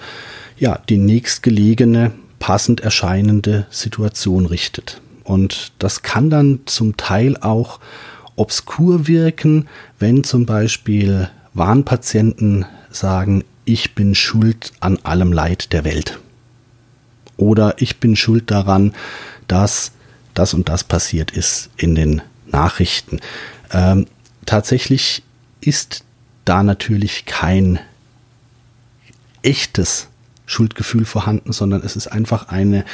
ja, 0.59 0.78
die 0.88 0.99
nächstgelegene, 0.99 2.12
passend 2.46 2.80
erscheinende 2.80 3.66
Situation 3.70 4.46
richtet. 4.46 5.00
Und 5.24 5.72
das 5.80 6.02
kann 6.02 6.30
dann 6.30 6.60
zum 6.66 6.96
Teil 6.96 7.36
auch 7.36 7.80
obskur 8.36 9.08
wirken, 9.08 9.66
wenn 9.98 10.22
zum 10.22 10.46
Beispiel 10.46 11.28
Wahnpatienten 11.54 12.64
sagen, 12.88 13.42
ich 13.64 13.96
bin 13.96 14.14
schuld 14.14 14.70
an 14.78 14.96
allem 15.02 15.32
Leid 15.32 15.72
der 15.72 15.82
Welt. 15.84 16.20
Oder 17.36 17.82
ich 17.82 17.98
bin 17.98 18.14
schuld 18.14 18.48
daran, 18.52 18.94
dass 19.48 19.90
das 20.34 20.54
und 20.54 20.68
das 20.68 20.84
passiert 20.84 21.32
ist 21.32 21.70
in 21.76 21.96
den 21.96 22.22
Nachrichten. 22.46 23.18
Ähm, 23.72 24.06
tatsächlich 24.44 25.24
ist 25.60 26.04
da 26.44 26.62
natürlich 26.62 27.24
kein 27.26 27.80
echtes 29.42 30.06
Schuldgefühl 30.46 31.04
vorhanden, 31.04 31.52
sondern 31.52 31.82
es 31.82 31.96
ist 31.96 32.06
einfach 32.06 32.48
eine, 32.48 32.84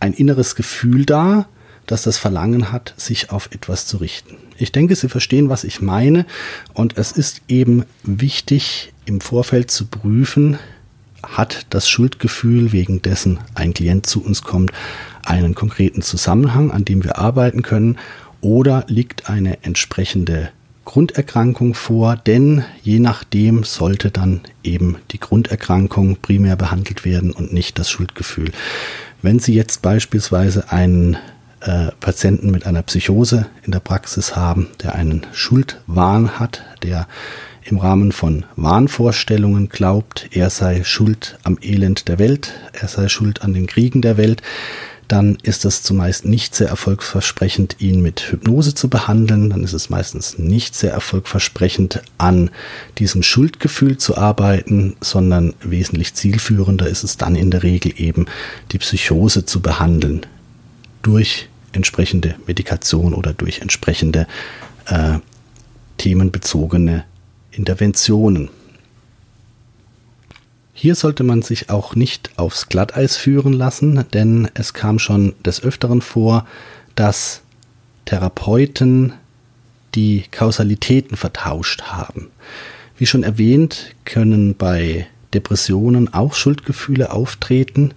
ein 0.00 0.12
inneres 0.12 0.54
Gefühl 0.56 1.04
da, 1.04 1.46
das 1.86 2.02
das 2.02 2.18
Verlangen 2.18 2.72
hat, 2.72 2.94
sich 2.96 3.30
auf 3.30 3.48
etwas 3.52 3.86
zu 3.86 3.98
richten. 3.98 4.36
Ich 4.58 4.72
denke, 4.72 4.96
Sie 4.96 5.08
verstehen, 5.08 5.48
was 5.48 5.64
ich 5.64 5.80
meine. 5.80 6.26
Und 6.74 6.98
es 6.98 7.12
ist 7.12 7.42
eben 7.48 7.84
wichtig, 8.02 8.92
im 9.04 9.20
Vorfeld 9.20 9.70
zu 9.70 9.86
prüfen, 9.86 10.58
hat 11.22 11.66
das 11.70 11.88
Schuldgefühl, 11.88 12.72
wegen 12.72 13.02
dessen 13.02 13.38
ein 13.54 13.74
Klient 13.74 14.06
zu 14.06 14.22
uns 14.22 14.42
kommt, 14.42 14.72
einen 15.24 15.54
konkreten 15.54 16.02
Zusammenhang, 16.02 16.70
an 16.70 16.84
dem 16.84 17.04
wir 17.04 17.18
arbeiten 17.18 17.62
können, 17.62 17.98
oder 18.40 18.84
liegt 18.88 19.28
eine 19.28 19.62
entsprechende 19.64 20.50
Grunderkrankung 20.86 21.74
vor, 21.74 22.16
denn 22.16 22.64
je 22.82 23.00
nachdem 23.00 23.64
sollte 23.64 24.10
dann 24.10 24.40
eben 24.62 24.96
die 25.10 25.20
Grunderkrankung 25.20 26.16
primär 26.16 26.56
behandelt 26.56 27.04
werden 27.04 27.32
und 27.32 27.52
nicht 27.52 27.78
das 27.78 27.90
Schuldgefühl. 27.90 28.52
Wenn 29.20 29.38
Sie 29.38 29.52
jetzt 29.52 29.82
beispielsweise 29.82 30.70
einen 30.70 31.18
äh, 31.60 31.90
Patienten 32.00 32.50
mit 32.50 32.66
einer 32.66 32.82
Psychose 32.82 33.46
in 33.64 33.72
der 33.72 33.80
Praxis 33.80 34.36
haben, 34.36 34.68
der 34.82 34.94
einen 34.94 35.26
Schuldwahn 35.32 36.38
hat, 36.38 36.62
der 36.82 37.08
im 37.64 37.78
Rahmen 37.78 38.12
von 38.12 38.44
Wahnvorstellungen 38.54 39.68
glaubt, 39.68 40.28
er 40.30 40.50
sei 40.50 40.84
schuld 40.84 41.38
am 41.42 41.58
Elend 41.60 42.06
der 42.06 42.18
Welt, 42.20 42.52
er 42.72 42.86
sei 42.86 43.08
schuld 43.08 43.42
an 43.42 43.52
den 43.52 43.66
Kriegen 43.66 44.02
der 44.02 44.16
Welt, 44.16 44.40
dann 45.08 45.38
ist 45.42 45.64
es 45.64 45.82
zumeist 45.82 46.24
nicht 46.24 46.54
sehr 46.54 46.68
erfolgsversprechend, 46.68 47.76
ihn 47.78 48.02
mit 48.02 48.32
Hypnose 48.32 48.74
zu 48.74 48.88
behandeln. 48.88 49.50
Dann 49.50 49.62
ist 49.62 49.72
es 49.72 49.88
meistens 49.88 50.38
nicht 50.38 50.74
sehr 50.74 50.92
erfolgsversprechend, 50.92 52.02
an 52.18 52.50
diesem 52.98 53.22
Schuldgefühl 53.22 53.98
zu 53.98 54.16
arbeiten, 54.16 54.96
sondern 55.00 55.54
wesentlich 55.60 56.14
zielführender 56.14 56.88
ist 56.88 57.04
es 57.04 57.16
dann 57.16 57.36
in 57.36 57.50
der 57.50 57.62
Regel 57.62 57.92
eben, 57.96 58.26
die 58.72 58.78
Psychose 58.78 59.44
zu 59.44 59.60
behandeln 59.60 60.26
durch 61.02 61.48
entsprechende 61.72 62.34
Medikation 62.46 63.14
oder 63.14 63.32
durch 63.32 63.60
entsprechende 63.60 64.26
äh, 64.86 65.18
themenbezogene 65.98 67.04
Interventionen. 67.52 68.48
Hier 70.78 70.94
sollte 70.94 71.24
man 71.24 71.40
sich 71.40 71.70
auch 71.70 71.94
nicht 71.94 72.32
aufs 72.36 72.68
Glatteis 72.68 73.16
führen 73.16 73.54
lassen, 73.54 74.04
denn 74.12 74.50
es 74.52 74.74
kam 74.74 74.98
schon 74.98 75.34
des 75.42 75.62
Öfteren 75.62 76.02
vor, 76.02 76.46
dass 76.96 77.40
Therapeuten 78.04 79.14
die 79.94 80.24
Kausalitäten 80.30 81.16
vertauscht 81.16 81.84
haben. 81.84 82.28
Wie 82.98 83.06
schon 83.06 83.22
erwähnt, 83.22 83.94
können 84.04 84.54
bei 84.54 85.06
Depressionen 85.32 86.12
auch 86.12 86.34
Schuldgefühle 86.34 87.10
auftreten 87.10 87.94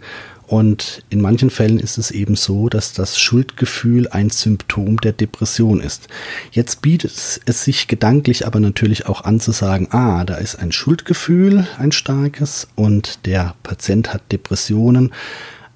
und 0.49 1.03
in 1.11 1.21
manchen 1.21 1.51
Fällen 1.51 1.77
ist 1.77 1.99
es 1.99 2.09
eben 2.09 2.35
so, 2.35 2.69
dass 2.69 2.93
das 2.93 3.19
Schuldgefühl 3.19 4.07
ein 4.07 4.31
Symptom 4.31 4.97
der 4.97 5.11
Depression 5.11 5.79
ist. 5.79 6.07
Jetzt 6.51 6.81
bietet 6.81 7.11
es 7.45 7.63
sich 7.63 7.87
gedanklich 7.87 8.47
aber 8.47 8.59
natürlich 8.59 9.05
auch 9.05 9.25
an 9.25 9.39
zu 9.39 9.51
sagen, 9.51 9.89
ah, 9.91 10.25
da 10.25 10.35
ist 10.35 10.55
ein 10.55 10.71
Schuldgefühl, 10.71 11.67
ein 11.77 11.91
starkes, 11.91 12.67
und 12.73 13.27
der 13.27 13.53
Patient 13.61 14.11
hat 14.11 14.31
Depressionen. 14.31 15.11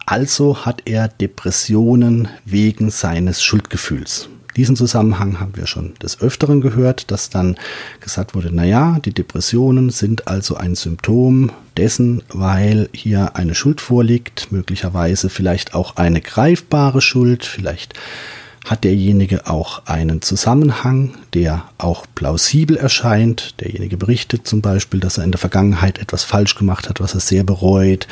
Also 0.07 0.65
hat 0.65 0.81
er 0.85 1.07
Depressionen 1.07 2.27
wegen 2.43 2.89
seines 2.89 3.43
Schuldgefühls. 3.43 4.27
Diesen 4.55 4.75
Zusammenhang 4.75 5.39
haben 5.39 5.55
wir 5.55 5.67
schon 5.67 5.93
des 6.01 6.22
Öfteren 6.22 6.62
gehört, 6.62 7.10
dass 7.12 7.29
dann 7.29 7.57
gesagt 8.00 8.36
wurde, 8.36 8.50
na 8.51 8.63
ja, 8.63 9.00
die 9.03 9.13
Depressionen 9.13 9.89
sind 9.89 10.27
also 10.27 10.55
ein 10.55 10.75
Symptom 10.75 11.51
dessen, 11.77 12.22
weil 12.29 12.89
hier 12.93 13.36
eine 13.36 13.55
Schuld 13.55 13.81
vorliegt, 13.81 14.51
möglicherweise 14.51 15.29
vielleicht 15.29 15.74
auch 15.74 15.95
eine 15.95 16.22
greifbare 16.22 17.01
Schuld, 17.01 17.45
vielleicht 17.45 17.95
hat 18.65 18.83
derjenige 18.86 19.48
auch 19.48 19.86
einen 19.88 20.22
Zusammenhang, 20.22 21.17
der 21.33 21.65
auch 21.77 22.05
plausibel 22.15 22.77
erscheint. 22.77 23.60
Derjenige 23.60 23.98
berichtet 23.98 24.48
zum 24.48 24.62
Beispiel, 24.62 25.01
dass 25.01 25.17
er 25.17 25.25
in 25.25 25.31
der 25.31 25.39
Vergangenheit 25.39 26.00
etwas 26.00 26.24
falsch 26.24 26.55
gemacht 26.55 26.88
hat, 26.88 27.01
was 27.01 27.13
er 27.13 27.19
sehr 27.19 27.43
bereut. 27.43 28.07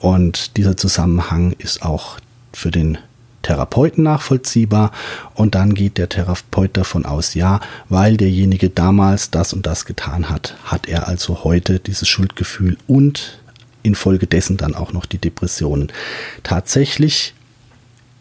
Und 0.00 0.56
dieser 0.56 0.76
Zusammenhang 0.76 1.54
ist 1.58 1.82
auch 1.82 2.18
für 2.52 2.72
den 2.72 2.98
Therapeuten 3.42 4.04
nachvollziehbar 4.04 4.92
und 5.34 5.54
dann 5.54 5.74
geht 5.74 5.98
der 5.98 6.08
Therapeut 6.08 6.76
davon 6.76 7.04
aus, 7.04 7.34
ja, 7.34 7.60
weil 7.88 8.16
derjenige 8.16 8.70
damals 8.70 9.30
das 9.30 9.52
und 9.52 9.66
das 9.66 9.84
getan 9.84 10.30
hat, 10.30 10.56
hat 10.64 10.88
er 10.88 11.08
also 11.08 11.44
heute 11.44 11.80
dieses 11.80 12.08
Schuldgefühl 12.08 12.78
und 12.86 13.40
infolgedessen 13.82 14.56
dann 14.56 14.74
auch 14.74 14.92
noch 14.92 15.06
die 15.06 15.18
Depressionen. 15.18 15.92
Tatsächlich 16.42 17.34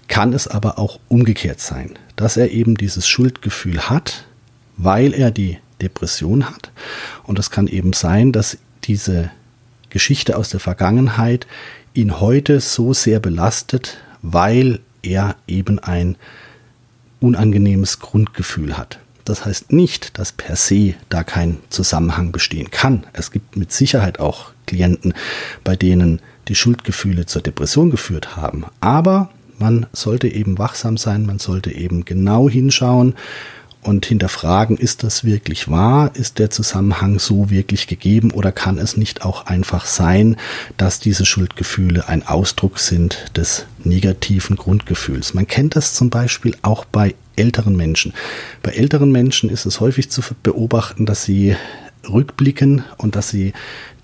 kann 0.07 0.33
es 0.33 0.47
aber 0.47 0.77
auch 0.77 0.99
umgekehrt 1.07 1.59
sein, 1.59 1.97
dass 2.15 2.35
er 2.37 2.51
eben 2.51 2.75
dieses 2.75 3.07
Schuldgefühl 3.07 3.89
hat, 3.89 4.25
weil 4.77 5.13
er 5.13 5.31
die 5.31 5.59
Depression 5.81 6.49
hat. 6.49 6.71
Und 7.23 7.39
es 7.39 7.49
kann 7.49 7.67
eben 7.67 7.93
sein, 7.93 8.31
dass 8.31 8.57
diese 8.83 9.31
Geschichte 9.89 10.37
aus 10.37 10.49
der 10.49 10.59
Vergangenheit 10.59 11.47
ihn 11.93 12.19
heute 12.19 12.59
so 12.59 12.93
sehr 12.93 13.19
belastet, 13.19 13.97
weil 14.21 14.79
er 15.03 15.35
eben 15.47 15.79
ein 15.79 16.17
unangenehmes 17.19 17.99
Grundgefühl 17.99 18.77
hat. 18.77 18.99
Das 19.25 19.45
heißt 19.45 19.71
nicht, 19.71 20.17
dass 20.17 20.31
per 20.31 20.55
se 20.55 20.95
da 21.09 21.23
kein 21.23 21.57
Zusammenhang 21.69 22.31
bestehen 22.31 22.71
kann. 22.71 23.05
Es 23.13 23.31
gibt 23.31 23.55
mit 23.55 23.71
Sicherheit 23.71 24.19
auch 24.19 24.51
Klienten, 24.65 25.13
bei 25.63 25.75
denen 25.75 26.21
die 26.47 26.55
Schuldgefühle 26.55 27.27
zur 27.27 27.41
Depression 27.41 27.91
geführt 27.91 28.35
haben. 28.35 28.65
Aber 28.79 29.29
Man 29.61 29.85
sollte 29.93 30.27
eben 30.27 30.57
wachsam 30.57 30.97
sein, 30.97 31.23
man 31.23 31.37
sollte 31.37 31.71
eben 31.71 32.03
genau 32.03 32.49
hinschauen 32.49 33.13
und 33.81 34.05
hinterfragen, 34.05 34.77
ist 34.77 35.03
das 35.03 35.23
wirklich 35.23 35.69
wahr? 35.69 36.11
Ist 36.13 36.39
der 36.39 36.49
Zusammenhang 36.49 37.19
so 37.19 37.49
wirklich 37.49 37.87
gegeben 37.87 38.31
oder 38.31 38.51
kann 38.51 38.77
es 38.77 38.97
nicht 38.97 39.23
auch 39.25 39.47
einfach 39.47 39.85
sein, 39.85 40.37
dass 40.77 40.99
diese 40.99 41.25
Schuldgefühle 41.25 42.07
ein 42.07 42.27
Ausdruck 42.27 42.79
sind 42.79 43.31
des 43.35 43.65
negativen 43.83 44.55
Grundgefühls? 44.55 45.33
Man 45.33 45.47
kennt 45.47 45.75
das 45.75 45.93
zum 45.93 46.09
Beispiel 46.09 46.55
auch 46.61 46.85
bei 46.85 47.15
älteren 47.35 47.75
Menschen. 47.75 48.13
Bei 48.61 48.71
älteren 48.71 49.11
Menschen 49.11 49.49
ist 49.49 49.65
es 49.65 49.79
häufig 49.79 50.11
zu 50.11 50.21
beobachten, 50.43 51.05
dass 51.05 51.23
sie 51.23 51.55
rückblicken 52.07 52.83
und 52.97 53.15
dass 53.15 53.29
sie 53.29 53.53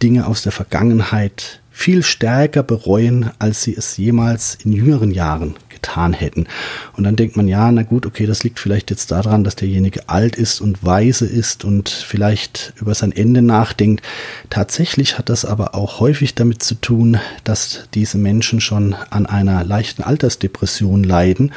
Dinge 0.01 0.27
aus 0.27 0.41
der 0.41 0.51
Vergangenheit 0.51 1.61
viel 1.71 2.01
stärker 2.01 2.63
bereuen, 2.63 3.29
als 3.37 3.63
sie 3.63 3.75
es 3.75 3.97
jemals 3.97 4.57
in 4.63 4.73
jüngeren 4.73 5.11
Jahren 5.11 5.55
getan 5.77 6.13
hätten. 6.13 6.47
Und 6.95 7.03
dann 7.03 7.15
denkt 7.15 7.37
man, 7.37 7.47
ja, 7.47 7.71
na 7.71 7.83
gut, 7.83 8.05
okay, 8.05 8.25
das 8.25 8.43
liegt 8.43 8.59
vielleicht 8.59 8.89
jetzt 8.89 9.11
daran, 9.11 9.43
dass 9.43 9.55
derjenige 9.55 10.09
alt 10.09 10.35
ist 10.35 10.59
und 10.59 10.83
weise 10.83 11.25
ist 11.25 11.63
und 11.63 11.89
vielleicht 11.89 12.73
über 12.77 12.95
sein 12.95 13.11
Ende 13.11 13.41
nachdenkt. 13.41 14.03
Tatsächlich 14.49 15.17
hat 15.17 15.29
das 15.29 15.45
aber 15.45 15.75
auch 15.75 15.99
häufig 15.99 16.35
damit 16.35 16.63
zu 16.63 16.75
tun, 16.75 17.19
dass 17.43 17.87
diese 17.93 18.17
Menschen 18.17 18.59
schon 18.59 18.95
an 19.09 19.25
einer 19.27 19.63
leichten 19.63 20.03
Altersdepression 20.03 21.03
leiden 21.03 21.51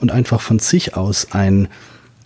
und 0.00 0.12
einfach 0.12 0.40
von 0.40 0.60
sich 0.60 0.96
aus 0.96 1.32
ein 1.32 1.68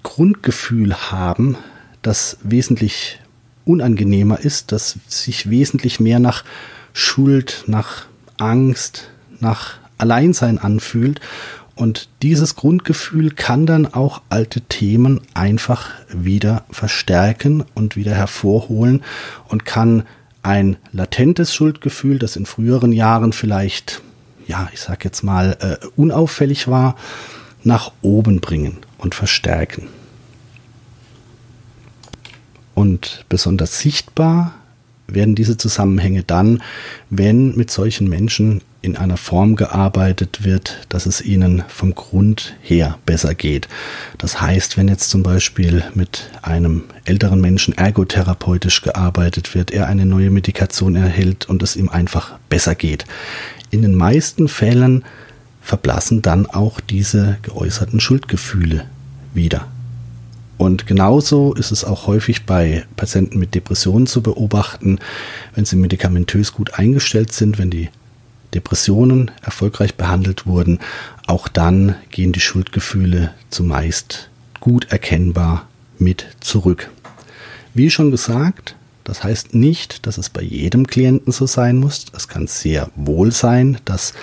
Grundgefühl 0.03 0.95
haben, 0.95 1.57
das 2.03 2.39
wesentlich 2.43 3.21
unangenehmer 3.65 4.39
ist, 4.41 4.73
das 4.73 4.99
sich 5.09 5.51
wesentlich 5.51 5.99
mehr 6.01 6.19
nach 6.19 6.45
Schuld, 6.93 7.65
nach 7.67 8.07
Angst, 8.39 9.11
nach 9.41 9.75
Alleinsein 9.99 10.59
anfühlt. 10.59 11.21
Und 11.75 12.09
dieses 12.23 12.57
Grundgefühl 12.57 13.31
kann 13.31 13.65
dann 13.65 13.87
auch 13.87 14.23
alte 14.31 14.63
Themen 14.63 15.21
einfach 15.35 15.91
wieder 16.09 16.65
verstärken 16.71 17.65
und 17.75 17.95
wieder 17.95 18.15
hervorholen 18.15 19.03
und 19.47 19.65
kann 19.65 20.03
ein 20.43 20.77
latentes 20.93 21.55
Schuldgefühl, 21.55 22.19
das 22.19 22.35
in 22.35 22.47
früheren 22.47 22.93
Jahren 22.93 23.33
vielleicht, 23.33 24.03
ja, 24.47 24.69
ich 24.73 24.81
sag 24.81 25.05
jetzt 25.05 25.23
mal, 25.23 25.57
äh, 25.61 25.87
unauffällig 25.95 26.67
war, 26.67 26.97
nach 27.63 27.93
oben 28.03 28.41
bringen 28.41 28.79
und 28.97 29.15
verstärken. 29.15 29.89
Und 32.75 33.25
besonders 33.29 33.81
sichtbar 33.81 34.55
werden 35.07 35.35
diese 35.35 35.57
Zusammenhänge 35.57 36.23
dann, 36.23 36.63
wenn 37.11 37.57
mit 37.57 37.71
solchen 37.71 38.09
Menschen 38.09 38.63
in 38.81 38.97
einer 38.97 39.17
Form 39.17 39.57
gearbeitet 39.57 40.45
wird, 40.45 40.87
dass 40.89 41.07
es 41.07 41.21
ihnen 41.21 41.65
vom 41.69 41.95
Grund 41.95 42.55
her 42.63 42.99
besser 43.07 43.35
geht. 43.35 43.69
Das 44.19 44.41
heißt, 44.41 44.77
wenn 44.77 44.89
jetzt 44.89 45.11
zum 45.11 45.23
Beispiel 45.23 45.85
mit 45.95 46.31
einem 46.43 46.85
älteren 47.05 47.41
Menschen 47.41 47.77
ergotherapeutisch 47.77 48.83
gearbeitet 48.83 49.55
wird, 49.55 49.73
er 49.73 49.89
eine 49.89 50.07
neue 50.07 50.31
Medikation 50.31 50.95
erhält 50.95 51.49
und 51.49 51.63
es 51.63 51.75
ihm 51.75 51.89
einfach 51.89 52.39
besser 52.49 52.77
geht. 52.77 53.05
In 53.71 53.83
den 53.83 53.95
meisten 53.95 54.49
Fällen 54.49 55.05
verblassen 55.61 56.23
dann 56.23 56.47
auch 56.47 56.81
diese 56.81 57.39
geäußerten 57.43 58.01
Schuldgefühle 58.01 58.87
wieder. 59.35 59.67
Und 60.57 60.87
genauso 60.87 61.53
ist 61.55 61.71
es 61.71 61.85
auch 61.85 62.07
häufig 62.07 62.47
bei 62.47 62.85
Patienten 62.97 63.39
mit 63.39 63.55
Depressionen 63.55 64.07
zu 64.07 64.23
beobachten, 64.23 64.99
wenn 65.55 65.65
sie 65.65 65.77
medikamentös 65.77 66.53
gut 66.53 66.75
eingestellt 66.75 67.33
sind, 67.33 67.59
wenn 67.59 67.71
die 67.71 67.91
Depressionen 68.55 69.31
erfolgreich 69.43 69.95
behandelt 69.95 70.47
wurden, 70.47 70.79
auch 71.27 71.49
dann 71.49 71.97
gehen 72.11 72.33
die 72.33 72.41
Schuldgefühle 72.41 73.35
zumeist 73.51 74.31
gut 74.61 74.91
erkennbar 74.91 75.69
mit 75.99 76.27
zurück. 76.41 76.91
Wie 77.75 77.91
schon 77.91 78.11
gesagt, 78.11 78.75
das 79.05 79.25
heißt 79.25 79.55
nicht, 79.55 80.07
dass 80.07 80.19
es 80.19 80.29
bei 80.31 80.43
jedem 80.43 80.87
Klienten 80.87 81.33
so 81.33 81.47
sein 81.47 81.77
muss. 81.77 82.07
Es 82.15 82.29
kann 82.29 82.47
sehr 82.47 82.91
wohl 82.95 83.33
sein, 83.33 83.79
dass 83.85 84.15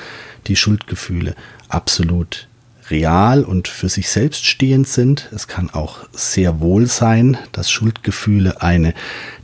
die 0.48 0.56
Schuldgefühle 0.56 1.36
absolut 1.70 2.48
real 2.90 3.44
und 3.44 3.68
für 3.68 3.90
sich 3.90 4.10
selbst 4.10 4.46
stehend 4.46 4.88
sind. 4.88 5.30
Es 5.34 5.48
kann 5.48 5.70
auch 5.72 6.08
sehr 6.12 6.60
wohl 6.60 6.88
sein, 6.88 7.38
dass 7.52 7.72
Schuldgefühle 7.72 8.62
eine 8.62 8.94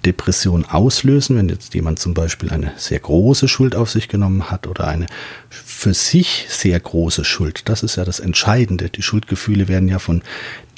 Depression 0.06 0.66
auslösen, 0.66 1.38
wenn 1.38 1.50
jetzt 1.50 1.74
jemand 1.74 2.00
zum 2.00 2.14
Beispiel 2.14 2.52
eine 2.52 2.72
sehr 2.78 3.00
große 3.00 3.48
Schuld 3.48 3.76
auf 3.76 3.90
sich 3.90 4.08
genommen 4.08 4.52
hat 4.52 4.68
oder 4.68 4.88
eine 4.88 5.08
für 5.50 5.94
sich 5.94 6.46
sehr 6.50 6.80
große 6.80 7.24
Schuld. 7.24 7.68
Das 7.70 7.84
ist 7.84 7.96
ja 7.96 8.06
das 8.06 8.20
Entscheidende. 8.20 8.90
Die 8.90 9.02
Schuldgefühle 9.02 9.68
werden 9.68 9.90
ja 9.90 10.00
von 10.00 10.22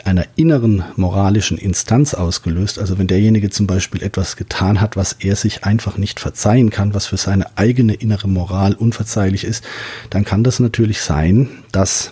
einer 0.05 0.25
inneren 0.35 0.83
moralischen 0.95 1.57
Instanz 1.57 2.13
ausgelöst. 2.13 2.79
Also 2.79 2.97
wenn 2.97 3.07
derjenige 3.07 3.49
zum 3.49 3.67
Beispiel 3.67 4.03
etwas 4.03 4.35
getan 4.35 4.81
hat, 4.81 4.97
was 4.97 5.13
er 5.19 5.35
sich 5.35 5.63
einfach 5.63 5.97
nicht 5.97 6.19
verzeihen 6.19 6.69
kann, 6.69 6.93
was 6.93 7.05
für 7.05 7.17
seine 7.17 7.57
eigene 7.57 7.93
innere 7.93 8.27
Moral 8.27 8.73
unverzeihlich 8.73 9.43
ist, 9.43 9.63
dann 10.09 10.25
kann 10.25 10.43
das 10.43 10.59
natürlich 10.59 11.01
sein, 11.01 11.49
dass 11.71 12.11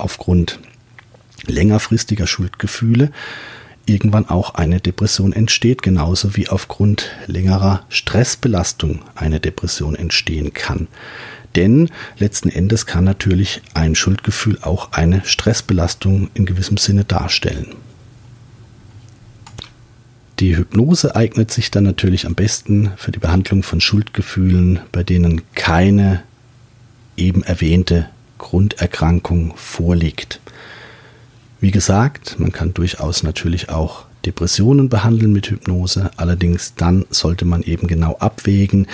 aufgrund 0.00 0.60
längerfristiger 1.46 2.26
Schuldgefühle 2.26 3.10
irgendwann 3.86 4.28
auch 4.28 4.54
eine 4.54 4.80
Depression 4.80 5.32
entsteht, 5.32 5.82
genauso 5.82 6.36
wie 6.36 6.48
aufgrund 6.48 7.10
längerer 7.26 7.84
Stressbelastung 7.88 9.00
eine 9.14 9.40
Depression 9.40 9.96
entstehen 9.96 10.52
kann. 10.52 10.86
Denn 11.56 11.90
letzten 12.18 12.48
Endes 12.48 12.86
kann 12.86 13.04
natürlich 13.04 13.62
ein 13.74 13.96
Schuldgefühl 13.96 14.58
auch 14.62 14.92
eine 14.92 15.24
Stressbelastung 15.24 16.30
in 16.34 16.46
gewissem 16.46 16.76
Sinne 16.76 17.04
darstellen. 17.04 17.74
Die 20.38 20.56
Hypnose 20.56 21.16
eignet 21.16 21.50
sich 21.50 21.70
dann 21.70 21.84
natürlich 21.84 22.26
am 22.26 22.34
besten 22.34 22.92
für 22.96 23.10
die 23.10 23.18
Behandlung 23.18 23.62
von 23.62 23.80
Schuldgefühlen, 23.80 24.80
bei 24.92 25.02
denen 25.02 25.42
keine 25.54 26.22
eben 27.16 27.42
erwähnte 27.42 28.08
Grunderkrankung 28.40 29.52
vorliegt. 29.54 30.40
Wie 31.60 31.70
gesagt, 31.70 32.40
man 32.40 32.52
kann 32.52 32.72
durchaus 32.72 33.22
natürlich 33.22 33.68
auch 33.68 34.06
Depressionen 34.24 34.88
behandeln 34.88 35.32
mit 35.32 35.50
Hypnose, 35.50 36.10
allerdings 36.16 36.74
dann 36.74 37.04
sollte 37.10 37.44
man 37.44 37.62
eben 37.62 37.86
genau 37.86 38.16
abwägen, 38.18 38.86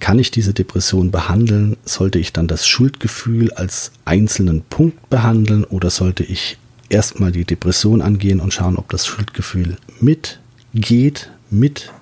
kann 0.00 0.18
ich 0.18 0.30
diese 0.30 0.54
Depression 0.54 1.10
behandeln, 1.10 1.76
sollte 1.84 2.18
ich 2.18 2.32
dann 2.32 2.48
das 2.48 2.66
Schuldgefühl 2.66 3.52
als 3.52 3.92
einzelnen 4.06 4.62
Punkt 4.62 5.10
behandeln 5.10 5.64
oder 5.64 5.90
sollte 5.90 6.24
ich 6.24 6.56
erstmal 6.88 7.30
die 7.30 7.44
Depression 7.44 8.00
angehen 8.00 8.40
und 8.40 8.54
schauen, 8.54 8.76
ob 8.76 8.88
das 8.88 9.06
Schuldgefühl 9.06 9.76
mitgeht, 10.00 11.30
mit 11.50 11.92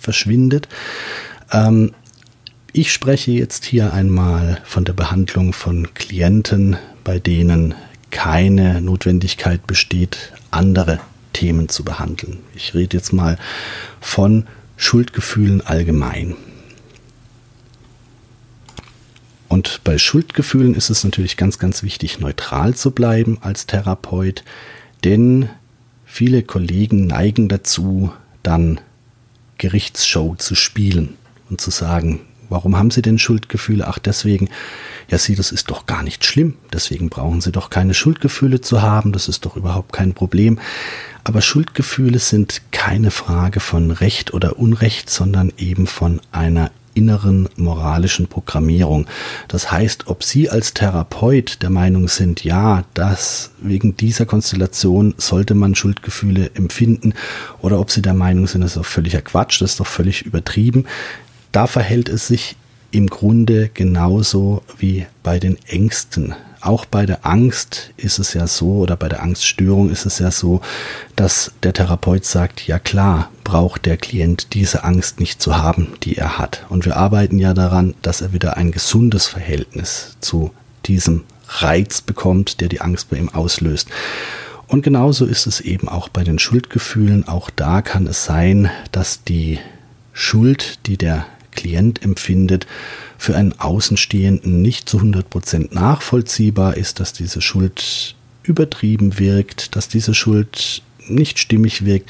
verschwindet. 0.00 0.68
Ähm, 1.52 1.92
ich 2.72 2.92
spreche 2.92 3.32
jetzt 3.32 3.64
hier 3.64 3.92
einmal 3.92 4.60
von 4.64 4.84
der 4.84 4.92
Behandlung 4.92 5.52
von 5.52 5.92
Klienten, 5.94 6.76
bei 7.04 7.18
denen 7.18 7.74
keine 8.10 8.80
Notwendigkeit 8.80 9.66
besteht, 9.66 10.32
andere 10.50 11.00
Themen 11.32 11.68
zu 11.68 11.84
behandeln. 11.84 12.38
Ich 12.54 12.74
rede 12.74 12.96
jetzt 12.96 13.12
mal 13.12 13.38
von 14.00 14.46
Schuldgefühlen 14.76 15.60
allgemein. 15.66 16.36
Und 19.48 19.82
bei 19.82 19.98
Schuldgefühlen 19.98 20.74
ist 20.74 20.90
es 20.90 21.02
natürlich 21.02 21.36
ganz, 21.36 21.58
ganz 21.58 21.82
wichtig, 21.82 22.20
neutral 22.20 22.74
zu 22.74 22.92
bleiben 22.92 23.38
als 23.40 23.66
Therapeut, 23.66 24.44
denn 25.02 25.48
viele 26.06 26.42
Kollegen 26.42 27.06
neigen 27.06 27.48
dazu, 27.48 28.12
dann 28.44 28.80
Gerichtsshow 29.58 30.36
zu 30.36 30.54
spielen 30.54 31.14
und 31.50 31.60
zu 31.60 31.70
sagen, 31.70 32.20
Warum 32.50 32.76
haben 32.76 32.90
Sie 32.90 33.00
denn 33.00 33.18
Schuldgefühle? 33.18 33.86
Ach, 33.88 33.98
deswegen. 33.98 34.50
Ja, 35.08 35.18
Sie, 35.18 35.34
das 35.34 35.50
ist 35.50 35.70
doch 35.70 35.86
gar 35.86 36.02
nicht 36.02 36.24
schlimm. 36.24 36.54
Deswegen 36.72 37.08
brauchen 37.08 37.40
Sie 37.40 37.52
doch 37.52 37.70
keine 37.70 37.94
Schuldgefühle 37.94 38.60
zu 38.60 38.82
haben. 38.82 39.12
Das 39.12 39.28
ist 39.28 39.46
doch 39.46 39.56
überhaupt 39.56 39.92
kein 39.92 40.12
Problem. 40.12 40.58
Aber 41.24 41.40
Schuldgefühle 41.40 42.18
sind 42.18 42.62
keine 42.70 43.10
Frage 43.10 43.60
von 43.60 43.90
Recht 43.90 44.34
oder 44.34 44.58
Unrecht, 44.58 45.08
sondern 45.08 45.52
eben 45.56 45.86
von 45.86 46.20
einer 46.32 46.70
inneren 46.94 47.48
moralischen 47.56 48.26
Programmierung. 48.26 49.06
Das 49.48 49.70
heißt, 49.70 50.08
ob 50.08 50.24
Sie 50.24 50.50
als 50.50 50.74
Therapeut 50.74 51.62
der 51.62 51.70
Meinung 51.70 52.08
sind, 52.08 52.42
ja, 52.44 52.84
dass 52.94 53.52
wegen 53.60 53.96
dieser 53.96 54.26
Konstellation 54.26 55.14
sollte 55.16 55.54
man 55.54 55.74
Schuldgefühle 55.74 56.50
empfinden, 56.54 57.14
oder 57.60 57.78
ob 57.78 57.90
Sie 57.90 58.02
der 58.02 58.14
Meinung 58.14 58.46
sind, 58.46 58.62
das 58.62 58.72
ist 58.72 58.76
doch 58.76 58.86
völliger 58.86 59.22
Quatsch, 59.22 59.62
das 59.62 59.72
ist 59.72 59.80
doch 59.80 59.86
völlig 59.86 60.22
übertrieben, 60.22 60.84
da 61.52 61.66
verhält 61.66 62.08
es 62.08 62.26
sich 62.26 62.56
im 62.92 63.08
Grunde 63.08 63.70
genauso 63.72 64.62
wie 64.78 65.06
bei 65.22 65.38
den 65.38 65.56
Ängsten. 65.66 66.34
Auch 66.60 66.84
bei 66.84 67.06
der 67.06 67.24
Angst 67.24 67.92
ist 67.96 68.18
es 68.18 68.34
ja 68.34 68.46
so, 68.46 68.80
oder 68.80 68.96
bei 68.96 69.08
der 69.08 69.22
Angststörung 69.22 69.90
ist 69.90 70.04
es 70.04 70.18
ja 70.18 70.30
so, 70.30 70.60
dass 71.16 71.52
der 71.62 71.72
Therapeut 71.72 72.24
sagt, 72.24 72.66
ja 72.66 72.78
klar, 72.78 73.30
braucht 73.44 73.86
der 73.86 73.96
Klient 73.96 74.52
diese 74.52 74.84
Angst 74.84 75.20
nicht 75.20 75.40
zu 75.40 75.56
haben, 75.56 75.94
die 76.02 76.16
er 76.16 76.38
hat. 76.38 76.66
Und 76.68 76.84
wir 76.84 76.96
arbeiten 76.96 77.38
ja 77.38 77.54
daran, 77.54 77.94
dass 78.02 78.20
er 78.20 78.32
wieder 78.34 78.56
ein 78.58 78.72
gesundes 78.72 79.26
Verhältnis 79.26 80.16
zu 80.20 80.50
diesem 80.84 81.24
Reiz 81.48 82.02
bekommt, 82.02 82.60
der 82.60 82.68
die 82.68 82.80
Angst 82.80 83.08
bei 83.08 83.16
ihm 83.16 83.30
auslöst. 83.30 83.88
Und 84.66 84.82
genauso 84.82 85.24
ist 85.24 85.46
es 85.46 85.60
eben 85.60 85.88
auch 85.88 86.08
bei 86.08 86.24
den 86.24 86.38
Schuldgefühlen. 86.38 87.26
Auch 87.26 87.50
da 87.50 87.80
kann 87.82 88.06
es 88.06 88.24
sein, 88.24 88.70
dass 88.92 89.24
die 89.24 89.58
Schuld, 90.12 90.86
die 90.86 90.96
der 90.96 91.26
Klient 91.60 92.02
empfindet, 92.02 92.66
für 93.18 93.36
einen 93.36 93.58
Außenstehenden 93.60 94.62
nicht 94.62 94.88
zu 94.88 94.98
100% 94.98 95.74
nachvollziehbar 95.74 96.78
ist, 96.78 97.00
dass 97.00 97.12
diese 97.12 97.42
Schuld 97.42 98.14
übertrieben 98.42 99.18
wirkt, 99.18 99.76
dass 99.76 99.88
diese 99.88 100.14
Schuld 100.14 100.82
nicht 101.06 101.38
stimmig 101.38 101.84
wirkt. 101.84 102.08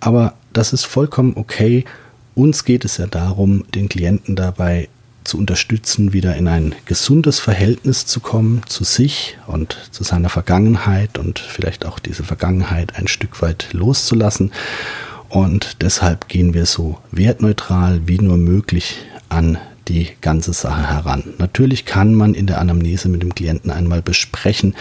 Aber 0.00 0.34
das 0.52 0.74
ist 0.74 0.84
vollkommen 0.84 1.32
okay. 1.36 1.86
Uns 2.34 2.64
geht 2.64 2.84
es 2.84 2.98
ja 2.98 3.06
darum, 3.06 3.64
den 3.74 3.88
Klienten 3.88 4.36
dabei 4.36 4.90
zu 5.24 5.38
unterstützen, 5.38 6.12
wieder 6.12 6.36
in 6.36 6.48
ein 6.48 6.74
gesundes 6.84 7.40
Verhältnis 7.40 8.04
zu 8.04 8.20
kommen 8.20 8.62
zu 8.66 8.84
sich 8.84 9.38
und 9.46 9.78
zu 9.90 10.04
seiner 10.04 10.28
Vergangenheit 10.28 11.16
und 11.16 11.38
vielleicht 11.38 11.86
auch 11.86 11.98
diese 11.98 12.24
Vergangenheit 12.24 12.96
ein 12.96 13.08
Stück 13.08 13.40
weit 13.40 13.68
loszulassen. 13.72 14.52
Und 15.32 15.80
deshalb 15.80 16.28
gehen 16.28 16.52
wir 16.52 16.66
so 16.66 16.98
wertneutral 17.10 18.02
wie 18.04 18.18
nur 18.18 18.36
möglich 18.36 18.98
an 19.30 19.56
die 19.88 20.08
ganze 20.20 20.52
Sache 20.52 20.86
heran. 20.86 21.24
Natürlich 21.38 21.86
kann 21.86 22.14
man 22.14 22.34
in 22.34 22.46
der 22.46 22.60
Anamnese 22.60 23.08
mit 23.08 23.22
dem 23.22 23.34
Klienten 23.34 23.70
einmal 23.70 24.02
besprechen, 24.02 24.74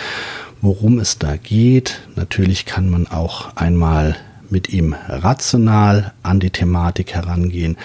worum 0.59 0.99
es 0.99 1.17
da 1.17 1.37
geht. 1.37 2.01
Natürlich 2.17 2.65
kann 2.65 2.89
man 2.89 3.07
auch 3.07 3.55
einmal 3.55 4.17
mit 4.49 4.73
ihm 4.73 4.93
rational 5.07 6.11
an 6.21 6.41
die 6.41 6.49
Thematik 6.49 7.13
herangehen. 7.13 7.77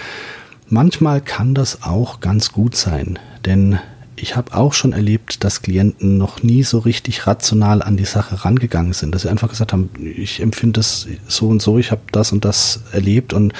Manchmal 0.68 1.20
kann 1.20 1.54
das 1.54 1.84
auch 1.84 2.18
ganz 2.18 2.50
gut 2.50 2.74
sein, 2.74 3.20
denn 3.44 3.78
ich 4.16 4.36
habe 4.36 4.54
auch 4.54 4.72
schon 4.72 4.92
erlebt, 4.92 5.44
dass 5.44 5.62
Klienten 5.62 6.18
noch 6.18 6.42
nie 6.42 6.62
so 6.62 6.78
richtig 6.78 7.26
rational 7.26 7.82
an 7.82 7.96
die 7.96 8.04
Sache 8.04 8.44
rangegangen 8.44 8.92
sind, 8.92 9.14
dass 9.14 9.22
sie 9.22 9.28
einfach 9.28 9.48
gesagt 9.50 9.72
haben, 9.72 9.90
ich 10.00 10.40
empfinde 10.40 10.80
das 10.80 11.06
so 11.28 11.48
und 11.48 11.62
so, 11.62 11.78
ich 11.78 11.90
habe 11.90 12.02
das 12.12 12.32
und 12.32 12.44
das 12.44 12.80
erlebt 12.92 13.32
und 13.32 13.52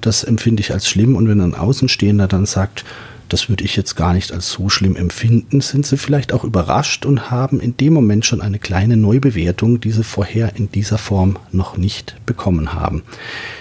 das 0.00 0.24
empfinde 0.24 0.60
ich 0.60 0.72
als 0.72 0.88
schlimm. 0.88 1.16
Und 1.16 1.28
wenn 1.28 1.40
ein 1.40 1.54
Außenstehender 1.54 2.28
dann 2.28 2.46
sagt, 2.46 2.84
das 3.28 3.48
würde 3.48 3.64
ich 3.64 3.76
jetzt 3.76 3.94
gar 3.94 4.14
nicht 4.14 4.32
als 4.32 4.50
so 4.50 4.68
schlimm 4.68 4.96
empfinden, 4.96 5.60
sind 5.60 5.84
sie 5.84 5.98
vielleicht 5.98 6.32
auch 6.32 6.44
überrascht 6.44 7.04
und 7.04 7.30
haben 7.30 7.60
in 7.60 7.76
dem 7.76 7.92
Moment 7.92 8.24
schon 8.24 8.40
eine 8.40 8.58
kleine 8.58 8.96
Neubewertung, 8.96 9.80
die 9.80 9.90
sie 9.90 10.04
vorher 10.04 10.56
in 10.56 10.70
dieser 10.70 10.98
Form 10.98 11.36
noch 11.52 11.76
nicht 11.76 12.16
bekommen 12.24 12.72
haben. 12.72 13.02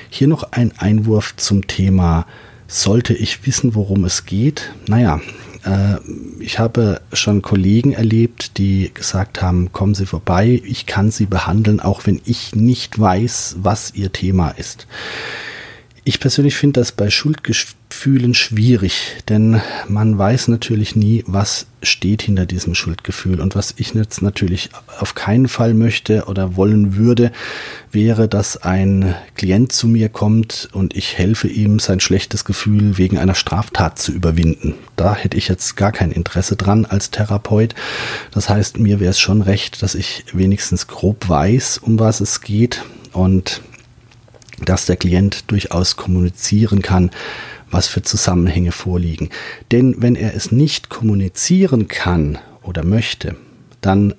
Hier 0.09 0.27
noch 0.27 0.51
ein 0.51 0.71
Einwurf 0.77 1.35
zum 1.35 1.67
Thema 1.67 2.25
sollte 2.67 3.13
ich 3.13 3.45
wissen, 3.45 3.75
worum 3.75 4.05
es 4.05 4.25
geht? 4.25 4.73
Naja, 4.87 5.19
äh, 5.67 5.97
ich 6.39 6.59
habe 6.59 7.01
schon 7.13 7.41
Kollegen 7.41 7.93
erlebt, 7.93 8.57
die 8.57 8.91
gesagt 8.93 9.41
haben, 9.41 9.71
kommen 9.71 9.95
Sie 9.95 10.05
vorbei, 10.05 10.61
ich 10.65 10.85
kann 10.85 11.11
Sie 11.11 11.25
behandeln, 11.25 11.79
auch 11.79 12.05
wenn 12.05 12.21
ich 12.25 12.55
nicht 12.55 12.99
weiß, 12.99 13.57
was 13.59 13.93
Ihr 13.93 14.11
Thema 14.11 14.49
ist. 14.51 14.87
Ich 16.07 16.21
persönlich 16.21 16.55
finde 16.55 16.79
das 16.79 16.93
bei 16.93 17.09
Schuldgefühlen 17.09 18.33
schwierig, 18.33 19.17
denn 19.27 19.61
man 19.89 20.17
weiß 20.17 20.47
natürlich 20.47 20.95
nie, 20.95 21.25
was 21.27 21.67
steht 21.83 22.21
hinter 22.21 22.45
diesem 22.45 22.75
Schuldgefühl. 22.75 23.41
Und 23.41 23.57
was 23.57 23.73
ich 23.75 23.93
jetzt 23.93 24.21
natürlich 24.21 24.69
auf 25.01 25.15
keinen 25.15 25.49
Fall 25.49 25.73
möchte 25.73 26.23
oder 26.27 26.55
wollen 26.55 26.95
würde, 26.95 27.33
wäre, 27.91 28.29
dass 28.29 28.55
ein 28.55 29.15
Klient 29.35 29.73
zu 29.73 29.89
mir 29.89 30.07
kommt 30.07 30.69
und 30.71 30.95
ich 30.95 31.17
helfe 31.17 31.49
ihm, 31.49 31.77
sein 31.77 31.99
schlechtes 31.99 32.45
Gefühl 32.45 32.97
wegen 32.97 33.17
einer 33.17 33.35
Straftat 33.35 33.99
zu 33.99 34.13
überwinden. 34.13 34.75
Da 34.95 35.13
hätte 35.13 35.35
ich 35.35 35.49
jetzt 35.49 35.75
gar 35.75 35.91
kein 35.91 36.13
Interesse 36.13 36.55
dran 36.55 36.85
als 36.85 37.11
Therapeut. 37.11 37.75
Das 38.31 38.47
heißt, 38.47 38.79
mir 38.79 39.01
wäre 39.01 39.11
es 39.11 39.19
schon 39.19 39.41
recht, 39.41 39.83
dass 39.83 39.93
ich 39.93 40.23
wenigstens 40.31 40.87
grob 40.87 41.27
weiß, 41.27 41.79
um 41.79 41.99
was 41.99 42.21
es 42.21 42.39
geht 42.39 42.85
und 43.11 43.61
dass 44.63 44.85
der 44.85 44.97
Klient 44.97 45.51
durchaus 45.51 45.95
kommunizieren 45.95 46.81
kann, 46.81 47.11
was 47.69 47.87
für 47.87 48.01
Zusammenhänge 48.01 48.71
vorliegen. 48.71 49.29
Denn 49.71 49.95
wenn 50.01 50.15
er 50.15 50.35
es 50.35 50.51
nicht 50.51 50.89
kommunizieren 50.89 51.87
kann 51.87 52.39
oder 52.63 52.83
möchte, 52.83 53.35
dann 53.81 54.15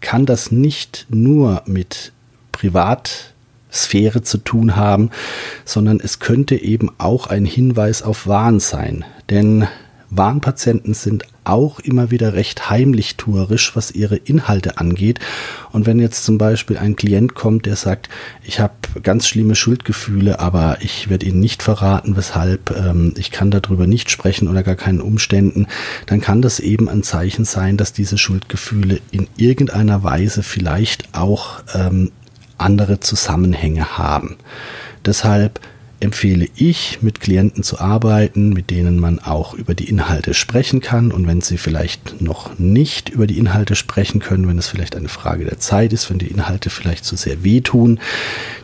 kann 0.00 0.26
das 0.26 0.50
nicht 0.50 1.06
nur 1.08 1.62
mit 1.66 2.12
Privatsphäre 2.52 4.22
zu 4.22 4.38
tun 4.38 4.76
haben, 4.76 5.10
sondern 5.64 6.00
es 6.00 6.18
könnte 6.18 6.56
eben 6.56 6.90
auch 6.98 7.26
ein 7.26 7.44
Hinweis 7.44 8.02
auf 8.02 8.26
Wahn 8.26 8.60
sein. 8.60 9.04
Denn 9.30 9.66
Warnpatienten 10.14 10.92
sind 10.92 11.24
auch 11.44 11.80
immer 11.80 12.10
wieder 12.10 12.34
recht 12.34 12.68
heimlich 12.68 13.16
tuerisch, 13.16 13.74
was 13.74 13.90
ihre 13.90 14.16
Inhalte 14.16 14.78
angeht. 14.78 15.18
Und 15.72 15.86
wenn 15.86 15.98
jetzt 15.98 16.24
zum 16.24 16.36
Beispiel 16.36 16.76
ein 16.76 16.96
Klient 16.96 17.34
kommt, 17.34 17.64
der 17.64 17.76
sagt, 17.76 18.10
ich 18.44 18.60
habe 18.60 18.74
ganz 19.02 19.26
schlimme 19.26 19.54
Schuldgefühle, 19.54 20.38
aber 20.38 20.78
ich 20.82 21.08
werde 21.08 21.26
Ihnen 21.26 21.40
nicht 21.40 21.62
verraten, 21.62 22.14
weshalb, 22.14 22.70
ähm, 22.76 23.14
ich 23.16 23.30
kann 23.30 23.50
darüber 23.50 23.86
nicht 23.86 24.10
sprechen 24.10 24.48
oder 24.48 24.62
gar 24.62 24.76
keinen 24.76 25.00
Umständen, 25.00 25.66
dann 26.06 26.20
kann 26.20 26.42
das 26.42 26.60
eben 26.60 26.90
ein 26.90 27.02
Zeichen 27.02 27.46
sein, 27.46 27.78
dass 27.78 27.94
diese 27.94 28.18
Schuldgefühle 28.18 29.00
in 29.10 29.28
irgendeiner 29.36 30.04
Weise 30.04 30.42
vielleicht 30.42 31.14
auch 31.14 31.62
ähm, 31.74 32.12
andere 32.58 33.00
Zusammenhänge 33.00 33.96
haben. 33.98 34.36
Deshalb 35.04 35.58
empfehle 36.02 36.48
ich, 36.56 36.98
mit 37.00 37.20
Klienten 37.20 37.62
zu 37.62 37.80
arbeiten, 37.80 38.50
mit 38.50 38.70
denen 38.70 38.98
man 38.98 39.18
auch 39.18 39.54
über 39.54 39.74
die 39.74 39.88
Inhalte 39.88 40.34
sprechen 40.34 40.80
kann. 40.80 41.12
Und 41.12 41.26
wenn 41.26 41.40
sie 41.40 41.58
vielleicht 41.58 42.20
noch 42.20 42.58
nicht 42.58 43.08
über 43.08 43.26
die 43.26 43.38
Inhalte 43.38 43.76
sprechen 43.76 44.20
können, 44.20 44.48
wenn 44.48 44.58
es 44.58 44.68
vielleicht 44.68 44.96
eine 44.96 45.08
Frage 45.08 45.44
der 45.44 45.58
Zeit 45.58 45.92
ist, 45.92 46.10
wenn 46.10 46.18
die 46.18 46.26
Inhalte 46.26 46.70
vielleicht 46.70 47.04
zu 47.04 47.16
sehr 47.16 47.44
wehtun, 47.44 48.00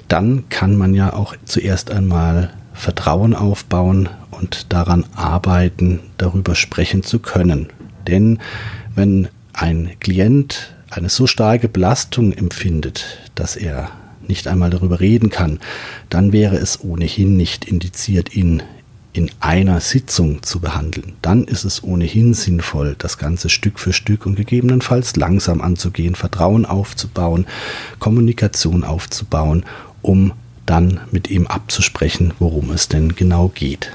dann 0.08 0.48
kann 0.48 0.76
man 0.76 0.94
ja 0.94 1.12
auch 1.12 1.34
zuerst 1.44 1.90
einmal 1.90 2.52
Vertrauen 2.72 3.34
aufbauen 3.34 4.08
und 4.30 4.72
daran 4.72 5.04
arbeiten, 5.14 6.00
darüber 6.16 6.54
sprechen 6.54 7.02
zu 7.02 7.18
können. 7.18 7.68
Denn 8.06 8.38
wenn 8.94 9.28
ein 9.52 9.90
Klient 10.00 10.74
eine 10.90 11.08
so 11.08 11.26
starke 11.26 11.68
Belastung 11.68 12.32
empfindet, 12.32 13.18
dass 13.34 13.56
er 13.56 13.90
nicht 14.28 14.48
einmal 14.48 14.70
darüber 14.70 15.00
reden 15.00 15.30
kann, 15.30 15.60
dann 16.08 16.32
wäre 16.32 16.56
es 16.56 16.82
ohnehin 16.82 17.36
nicht 17.36 17.64
indiziert, 17.64 18.34
ihn 18.34 18.62
in 19.12 19.30
einer 19.40 19.80
Sitzung 19.80 20.42
zu 20.42 20.60
behandeln. 20.60 21.14
Dann 21.22 21.44
ist 21.44 21.64
es 21.64 21.82
ohnehin 21.82 22.34
sinnvoll, 22.34 22.94
das 22.98 23.18
Ganze 23.18 23.48
Stück 23.48 23.80
für 23.80 23.92
Stück 23.92 24.26
und 24.26 24.36
gegebenenfalls 24.36 25.16
langsam 25.16 25.60
anzugehen, 25.60 26.14
Vertrauen 26.14 26.66
aufzubauen, 26.66 27.46
Kommunikation 27.98 28.84
aufzubauen, 28.84 29.64
um 30.02 30.32
dann 30.66 31.00
mit 31.10 31.30
ihm 31.30 31.46
abzusprechen, 31.46 32.34
worum 32.38 32.70
es 32.70 32.88
denn 32.88 33.16
genau 33.16 33.48
geht. 33.48 33.92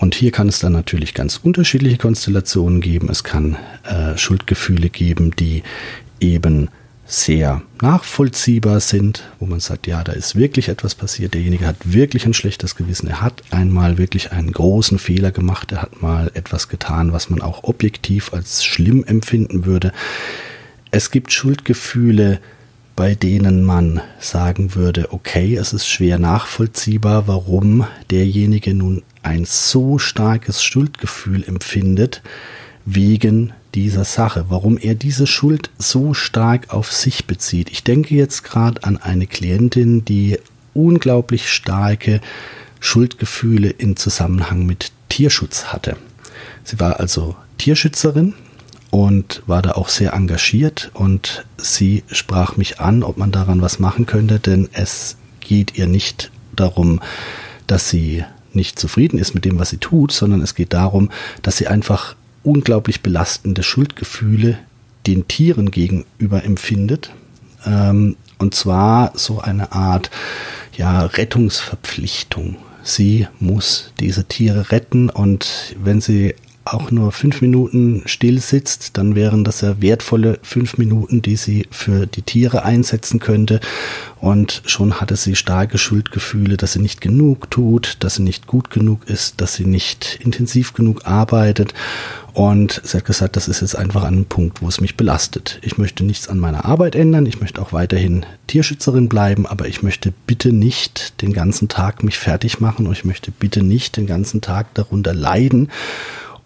Und 0.00 0.14
hier 0.14 0.30
kann 0.30 0.48
es 0.48 0.60
dann 0.60 0.72
natürlich 0.72 1.12
ganz 1.12 1.38
unterschiedliche 1.42 1.98
Konstellationen 1.98 2.80
geben. 2.80 3.08
Es 3.10 3.24
kann 3.24 3.56
äh, 3.82 4.16
Schuldgefühle 4.16 4.90
geben, 4.90 5.32
die 5.36 5.64
eben 6.20 6.68
sehr 7.10 7.62
nachvollziehbar 7.80 8.80
sind, 8.80 9.24
wo 9.40 9.46
man 9.46 9.60
sagt, 9.60 9.86
ja, 9.86 10.04
da 10.04 10.12
ist 10.12 10.36
wirklich 10.36 10.68
etwas 10.68 10.94
passiert, 10.94 11.32
derjenige 11.32 11.66
hat 11.66 11.76
wirklich 11.84 12.26
ein 12.26 12.34
schlechtes 12.34 12.76
Gewissen, 12.76 13.08
er 13.08 13.22
hat 13.22 13.42
einmal 13.50 13.96
wirklich 13.96 14.30
einen 14.30 14.52
großen 14.52 14.98
Fehler 14.98 15.32
gemacht, 15.32 15.72
er 15.72 15.82
hat 15.82 16.02
mal 16.02 16.30
etwas 16.34 16.68
getan, 16.68 17.14
was 17.14 17.30
man 17.30 17.40
auch 17.40 17.64
objektiv 17.64 18.34
als 18.34 18.62
schlimm 18.62 19.04
empfinden 19.04 19.64
würde. 19.64 19.92
Es 20.90 21.10
gibt 21.10 21.32
Schuldgefühle, 21.32 22.40
bei 22.94 23.14
denen 23.14 23.64
man 23.64 24.02
sagen 24.18 24.74
würde, 24.74 25.12
okay, 25.12 25.56
es 25.56 25.72
ist 25.72 25.88
schwer 25.88 26.18
nachvollziehbar, 26.18 27.26
warum 27.26 27.86
derjenige 28.10 28.74
nun 28.74 29.02
ein 29.22 29.46
so 29.46 29.98
starkes 29.98 30.62
Schuldgefühl 30.62 31.42
empfindet, 31.44 32.22
wegen 32.84 33.52
dieser 33.74 34.04
Sache, 34.04 34.46
warum 34.48 34.78
er 34.78 34.94
diese 34.94 35.26
Schuld 35.26 35.70
so 35.78 36.14
stark 36.14 36.72
auf 36.72 36.92
sich 36.92 37.26
bezieht. 37.26 37.70
Ich 37.70 37.84
denke 37.84 38.14
jetzt 38.14 38.44
gerade 38.44 38.84
an 38.84 38.96
eine 38.96 39.26
Klientin, 39.26 40.04
die 40.04 40.38
unglaublich 40.74 41.50
starke 41.50 42.20
Schuldgefühle 42.80 43.70
im 43.70 43.96
Zusammenhang 43.96 44.66
mit 44.66 44.92
Tierschutz 45.08 45.66
hatte. 45.66 45.96
Sie 46.64 46.78
war 46.80 47.00
also 47.00 47.34
Tierschützerin 47.58 48.34
und 48.90 49.42
war 49.46 49.62
da 49.62 49.72
auch 49.72 49.88
sehr 49.88 50.12
engagiert 50.12 50.90
und 50.94 51.44
sie 51.56 52.04
sprach 52.10 52.56
mich 52.56 52.80
an, 52.80 53.02
ob 53.02 53.16
man 53.18 53.32
daran 53.32 53.60
was 53.60 53.78
machen 53.78 54.06
könnte, 54.06 54.38
denn 54.38 54.68
es 54.72 55.16
geht 55.40 55.76
ihr 55.76 55.86
nicht 55.86 56.30
darum, 56.54 57.00
dass 57.66 57.88
sie 57.88 58.24
nicht 58.52 58.78
zufrieden 58.78 59.18
ist 59.18 59.34
mit 59.34 59.44
dem, 59.44 59.58
was 59.58 59.70
sie 59.70 59.78
tut, 59.78 60.12
sondern 60.12 60.40
es 60.40 60.54
geht 60.54 60.72
darum, 60.72 61.10
dass 61.42 61.58
sie 61.58 61.68
einfach 61.68 62.16
unglaublich 62.42 63.02
belastende 63.02 63.62
Schuldgefühle 63.62 64.58
den 65.06 65.28
Tieren 65.28 65.70
gegenüber 65.70 66.44
empfindet. 66.44 67.10
Ähm, 67.66 68.16
und 68.38 68.54
zwar 68.54 69.12
so 69.16 69.40
eine 69.40 69.72
Art 69.72 70.10
ja, 70.76 71.06
Rettungsverpflichtung. 71.06 72.56
Sie 72.82 73.26
muss 73.40 73.92
diese 73.98 74.24
Tiere 74.24 74.70
retten 74.70 75.10
und 75.10 75.74
wenn 75.82 76.00
sie 76.00 76.34
auch 76.72 76.90
nur 76.90 77.12
fünf 77.12 77.40
Minuten 77.40 78.02
still 78.06 78.40
sitzt, 78.40 78.98
dann 78.98 79.14
wären 79.14 79.44
das 79.44 79.62
ja 79.62 79.80
wertvolle 79.80 80.38
fünf 80.42 80.78
Minuten, 80.78 81.22
die 81.22 81.36
sie 81.36 81.66
für 81.70 82.06
die 82.06 82.22
Tiere 82.22 82.62
einsetzen 82.64 83.20
könnte. 83.20 83.60
Und 84.20 84.62
schon 84.66 85.00
hatte 85.00 85.16
sie 85.16 85.34
starke 85.34 85.78
Schuldgefühle, 85.78 86.56
dass 86.56 86.74
sie 86.74 86.80
nicht 86.80 87.00
genug 87.00 87.50
tut, 87.50 87.96
dass 88.00 88.16
sie 88.16 88.22
nicht 88.22 88.46
gut 88.46 88.70
genug 88.70 89.08
ist, 89.08 89.40
dass 89.40 89.54
sie 89.54 89.64
nicht 89.64 90.18
intensiv 90.22 90.74
genug 90.74 91.06
arbeitet. 91.06 91.72
Und 92.38 92.82
sie 92.84 92.98
hat 92.98 93.04
gesagt, 93.04 93.34
das 93.34 93.48
ist 93.48 93.62
jetzt 93.62 93.74
einfach 93.74 94.04
ein 94.04 94.24
Punkt, 94.24 94.62
wo 94.62 94.68
es 94.68 94.80
mich 94.80 94.96
belastet. 94.96 95.58
Ich 95.60 95.76
möchte 95.76 96.04
nichts 96.04 96.28
an 96.28 96.38
meiner 96.38 96.66
Arbeit 96.66 96.94
ändern. 96.94 97.26
Ich 97.26 97.40
möchte 97.40 97.60
auch 97.60 97.72
weiterhin 97.72 98.24
Tierschützerin 98.46 99.08
bleiben, 99.08 99.44
aber 99.44 99.66
ich 99.66 99.82
möchte 99.82 100.12
bitte 100.24 100.52
nicht 100.52 101.20
den 101.20 101.32
ganzen 101.32 101.68
Tag 101.68 102.04
mich 102.04 102.16
fertig 102.16 102.60
machen 102.60 102.86
und 102.86 102.92
ich 102.92 103.04
möchte 103.04 103.32
bitte 103.32 103.64
nicht 103.64 103.96
den 103.96 104.06
ganzen 104.06 104.40
Tag 104.40 104.72
darunter 104.74 105.14
leiden. 105.14 105.68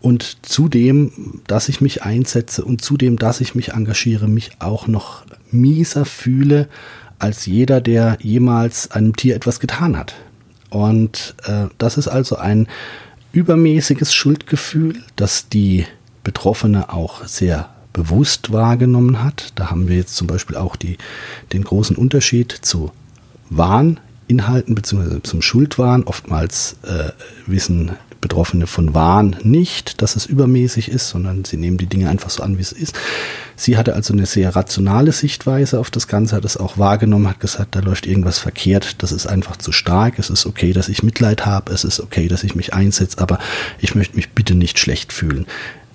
Und 0.00 0.38
zudem, 0.40 1.42
dass 1.46 1.68
ich 1.68 1.82
mich 1.82 2.02
einsetze 2.02 2.64
und 2.64 2.80
zudem, 2.80 3.18
dass 3.18 3.42
ich 3.42 3.54
mich 3.54 3.74
engagiere, 3.74 4.28
mich 4.28 4.52
auch 4.60 4.86
noch 4.86 5.26
mieser 5.50 6.06
fühle 6.06 6.70
als 7.18 7.44
jeder, 7.44 7.82
der 7.82 8.16
jemals 8.22 8.90
einem 8.92 9.14
Tier 9.14 9.36
etwas 9.36 9.60
getan 9.60 9.98
hat. 9.98 10.14
Und 10.70 11.34
äh, 11.44 11.66
das 11.76 11.98
ist 11.98 12.08
also 12.08 12.36
ein 12.36 12.66
übermäßiges 13.32 14.14
Schuldgefühl, 14.14 15.02
das 15.16 15.48
die 15.48 15.86
Betroffene 16.24 16.92
auch 16.92 17.26
sehr 17.26 17.70
bewusst 17.92 18.52
wahrgenommen 18.52 19.22
hat. 19.22 19.52
Da 19.54 19.70
haben 19.70 19.88
wir 19.88 19.96
jetzt 19.96 20.16
zum 20.16 20.26
Beispiel 20.26 20.56
auch 20.56 20.76
die, 20.76 20.98
den 21.52 21.64
großen 21.64 21.96
Unterschied 21.96 22.52
zu 22.52 22.92
Wahninhalten 23.50 24.74
bzw. 24.74 25.22
zum 25.22 25.42
Schuldwahn. 25.42 26.04
Oftmals 26.04 26.76
äh, 26.84 27.10
wissen 27.46 27.92
Betroffene 28.22 28.66
von 28.66 28.94
Wahn 28.94 29.36
nicht, 29.42 30.00
dass 30.00 30.16
es 30.16 30.24
übermäßig 30.24 30.88
ist, 30.88 31.08
sondern 31.08 31.44
sie 31.44 31.58
nehmen 31.58 31.76
die 31.76 31.86
Dinge 31.86 32.08
einfach 32.08 32.30
so 32.30 32.42
an, 32.42 32.56
wie 32.56 32.62
es 32.62 32.72
ist. 32.72 32.94
Sie 33.56 33.76
hatte 33.76 33.94
also 33.94 34.14
eine 34.14 34.24
sehr 34.24 34.56
rationale 34.56 35.12
Sichtweise 35.12 35.78
auf 35.78 35.90
das 35.90 36.08
Ganze, 36.08 36.36
hat 36.36 36.44
es 36.46 36.56
auch 36.56 36.78
wahrgenommen, 36.78 37.28
hat 37.28 37.40
gesagt, 37.40 37.74
da 37.74 37.80
läuft 37.80 38.06
irgendwas 38.06 38.38
verkehrt, 38.38 39.02
das 39.02 39.12
ist 39.12 39.26
einfach 39.26 39.56
zu 39.56 39.72
stark, 39.72 40.18
es 40.18 40.30
ist 40.30 40.46
okay, 40.46 40.72
dass 40.72 40.88
ich 40.88 41.02
Mitleid 41.02 41.44
habe, 41.44 41.72
es 41.72 41.84
ist 41.84 42.00
okay, 42.00 42.28
dass 42.28 42.44
ich 42.44 42.54
mich 42.54 42.72
einsetze, 42.72 43.18
aber 43.18 43.38
ich 43.80 43.94
möchte 43.94 44.16
mich 44.16 44.30
bitte 44.30 44.54
nicht 44.54 44.78
schlecht 44.78 45.12
fühlen, 45.12 45.46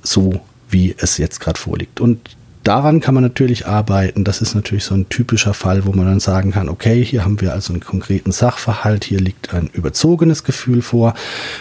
so 0.03 0.41
wie 0.69 0.93
es 0.97 1.17
jetzt 1.17 1.39
gerade 1.39 1.59
vorliegt. 1.59 1.99
Und 1.99 2.35
daran 2.67 2.99
kann 2.99 3.13
man 3.13 3.23
natürlich 3.23 3.65
arbeiten. 3.65 4.25
Das 4.25 4.41
ist 4.41 4.53
natürlich 4.53 4.83
so 4.83 4.93
ein 4.93 5.07
typischer 5.07 5.53
Fall, 5.53 5.85
wo 5.85 5.93
man 5.93 6.05
dann 6.05 6.19
sagen 6.19 6.51
kann, 6.51 6.67
okay, 6.67 7.03
hier 7.03 7.23
haben 7.23 7.39
wir 7.39 7.53
also 7.53 7.71
einen 7.71 7.81
konkreten 7.81 8.33
Sachverhalt, 8.33 9.05
hier 9.05 9.19
liegt 9.19 9.53
ein 9.53 9.69
überzogenes 9.71 10.43
Gefühl 10.43 10.81
vor. 10.81 11.13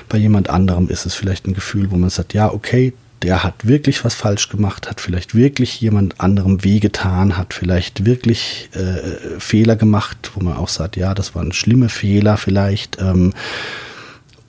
Bei 0.09 0.19
jemand 0.19 0.51
anderem 0.51 0.89
ist 0.89 1.07
es 1.07 1.15
vielleicht 1.15 1.47
ein 1.47 1.55
Gefühl, 1.55 1.93
wo 1.93 1.97
man 1.97 2.11
sagt, 2.11 2.35
ja, 2.35 2.53
okay, 2.53 2.93
der 3.23 3.45
hat 3.45 3.67
wirklich 3.67 4.05
was 4.05 4.15
falsch 4.15 4.49
gemacht, 4.49 4.91
hat 4.91 5.01
vielleicht 5.01 5.35
wirklich 5.35 5.81
jemand 5.81 6.21
anderem 6.21 6.65
wehgetan, 6.65 7.39
hat 7.39 7.55
vielleicht 7.55 8.05
wirklich 8.05 8.69
äh, 8.75 9.39
Fehler 9.39 9.77
gemacht, 9.77 10.33
wo 10.35 10.43
man 10.43 10.57
auch 10.57 10.69
sagt, 10.69 10.97
ja, 10.97 11.15
das 11.15 11.35
waren 11.35 11.53
schlimme 11.53 11.89
Fehler 11.89 12.37
vielleicht. 12.37 13.01
Ähm, 13.01 13.33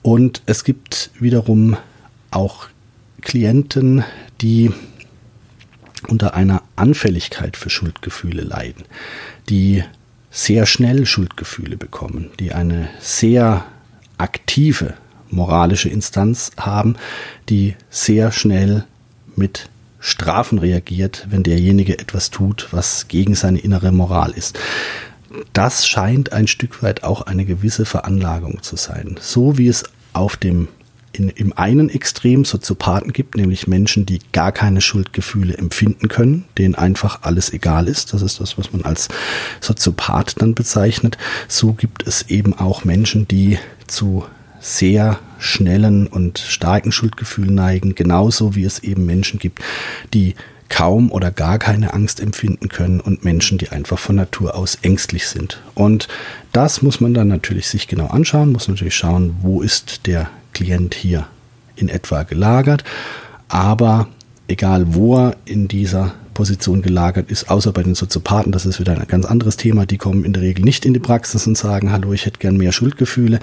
und 0.02 0.42
es 0.46 0.64
gibt 0.64 1.10
wiederum 1.18 1.76
auch 2.30 2.66
Klienten, 3.22 4.04
die 4.40 4.72
unter 6.06 6.34
einer 6.34 6.62
Anfälligkeit 6.76 7.56
für 7.56 7.70
Schuldgefühle 7.70 8.42
leiden, 8.42 8.84
die 9.48 9.82
sehr 10.30 10.66
schnell 10.66 11.06
Schuldgefühle 11.06 11.76
bekommen, 11.76 12.30
die 12.38 12.52
eine 12.52 12.88
sehr 13.00 13.64
aktive 14.18 14.94
moralische 15.30 15.88
Instanz 15.88 16.50
haben, 16.58 16.96
die 17.48 17.74
sehr 17.90 18.32
schnell 18.32 18.84
mit 19.36 19.68
Strafen 20.00 20.58
reagiert, 20.58 21.26
wenn 21.30 21.42
derjenige 21.42 21.98
etwas 21.98 22.30
tut, 22.30 22.68
was 22.70 23.08
gegen 23.08 23.34
seine 23.34 23.58
innere 23.58 23.92
Moral 23.92 24.30
ist. 24.30 24.58
Das 25.52 25.86
scheint 25.86 26.32
ein 26.32 26.46
Stück 26.46 26.82
weit 26.82 27.02
auch 27.02 27.22
eine 27.22 27.44
gewisse 27.44 27.84
Veranlagung 27.84 28.62
zu 28.62 28.76
sein. 28.76 29.16
So 29.20 29.58
wie 29.58 29.68
es 29.68 29.84
auf 30.12 30.36
dem 30.36 30.68
in, 31.12 31.28
im 31.30 31.52
einen 31.56 31.88
Extrem 31.88 32.44
Soziopathen 32.44 33.12
gibt, 33.12 33.36
nämlich 33.36 33.66
Menschen, 33.66 34.06
die 34.06 34.20
gar 34.32 34.52
keine 34.52 34.80
Schuldgefühle 34.80 35.56
empfinden 35.56 36.08
können, 36.08 36.44
denen 36.56 36.74
einfach 36.74 37.22
alles 37.22 37.52
egal 37.52 37.88
ist. 37.88 38.12
Das 38.12 38.22
ist 38.22 38.40
das, 38.40 38.58
was 38.58 38.72
man 38.72 38.82
als 38.82 39.08
Soziopath 39.60 40.40
dann 40.40 40.54
bezeichnet. 40.54 41.18
So 41.48 41.72
gibt 41.72 42.06
es 42.06 42.28
eben 42.28 42.54
auch 42.54 42.84
Menschen, 42.84 43.26
die 43.28 43.58
zu 43.86 44.24
sehr 44.60 45.18
schnellen 45.38 46.06
und 46.06 46.38
starken 46.38 46.92
Schuldgefühlen 46.92 47.54
neigen, 47.54 47.94
genauso 47.94 48.54
wie 48.54 48.64
es 48.64 48.80
eben 48.80 49.06
Menschen 49.06 49.38
gibt, 49.38 49.62
die 50.12 50.34
kaum 50.68 51.10
oder 51.10 51.30
gar 51.30 51.58
keine 51.58 51.94
Angst 51.94 52.20
empfinden 52.20 52.68
können 52.68 53.00
und 53.00 53.24
Menschen, 53.24 53.58
die 53.58 53.70
einfach 53.70 53.98
von 53.98 54.16
Natur 54.16 54.54
aus 54.54 54.78
ängstlich 54.82 55.26
sind. 55.26 55.62
Und 55.74 56.08
das 56.52 56.82
muss 56.82 57.00
man 57.00 57.14
dann 57.14 57.28
natürlich 57.28 57.68
sich 57.68 57.88
genau 57.88 58.08
anschauen, 58.08 58.52
muss 58.52 58.68
natürlich 58.68 58.96
schauen, 58.96 59.36
wo 59.40 59.62
ist 59.62 60.06
der 60.06 60.28
Klient 60.58 60.94
hier 60.94 61.28
in 61.76 61.88
etwa 61.88 62.24
gelagert. 62.24 62.82
Aber 63.46 64.08
egal 64.48 64.92
wo 64.92 65.16
er 65.16 65.36
in 65.44 65.68
dieser 65.68 66.14
Position 66.34 66.82
gelagert 66.82 67.30
ist, 67.30 67.48
außer 67.48 67.72
bei 67.72 67.84
den 67.84 67.94
Soziopathen, 67.94 68.50
das 68.50 68.66
ist 68.66 68.80
wieder 68.80 68.92
ein 68.98 69.06
ganz 69.06 69.24
anderes 69.24 69.56
Thema, 69.56 69.86
die 69.86 69.98
kommen 69.98 70.24
in 70.24 70.32
der 70.32 70.42
Regel 70.42 70.64
nicht 70.64 70.84
in 70.84 70.94
die 70.94 70.98
Praxis 70.98 71.46
und 71.46 71.56
sagen, 71.56 71.92
hallo, 71.92 72.12
ich 72.12 72.26
hätte 72.26 72.40
gern 72.40 72.56
mehr 72.56 72.72
Schuldgefühle, 72.72 73.38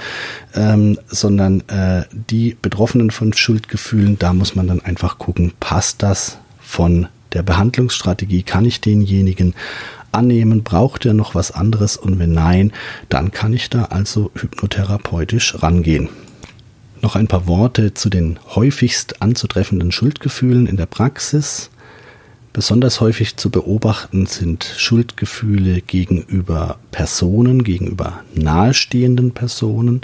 ähm, 0.55 0.99
sondern 1.07 1.61
äh, 1.69 2.03
die 2.11 2.57
Betroffenen 2.61 3.11
von 3.11 3.31
Schuldgefühlen, 3.31 4.19
da 4.19 4.33
muss 4.33 4.55
man 4.55 4.67
dann 4.67 4.81
einfach 4.81 5.17
gucken, 5.17 5.53
passt 5.61 6.03
das 6.03 6.37
von 6.59 7.07
der 7.31 7.43
Behandlungsstrategie, 7.43 8.43
kann 8.43 8.65
ich 8.65 8.81
denjenigen 8.81 9.53
annehmen, 10.11 10.63
braucht 10.63 11.05
er 11.05 11.13
noch 11.13 11.33
was 11.33 11.51
anderes? 11.51 11.95
Und 11.95 12.19
wenn 12.19 12.33
nein, 12.33 12.73
dann 13.07 13.31
kann 13.31 13.53
ich 13.53 13.69
da 13.69 13.85
also 13.85 14.31
hypnotherapeutisch 14.35 15.61
rangehen. 15.61 16.09
Noch 17.01 17.15
ein 17.15 17.27
paar 17.27 17.47
Worte 17.47 17.93
zu 17.93 18.09
den 18.09 18.39
häufigst 18.55 19.21
anzutreffenden 19.21 19.91
Schuldgefühlen 19.91 20.65
in 20.65 20.77
der 20.77 20.85
Praxis. 20.85 21.69
Besonders 22.53 23.01
häufig 23.01 23.35
zu 23.35 23.49
beobachten 23.49 24.27
sind 24.27 24.63
Schuldgefühle 24.77 25.81
gegenüber 25.81 26.77
Personen, 26.91 27.63
gegenüber 27.63 28.23
nahestehenden 28.33 29.31
Personen. 29.31 30.01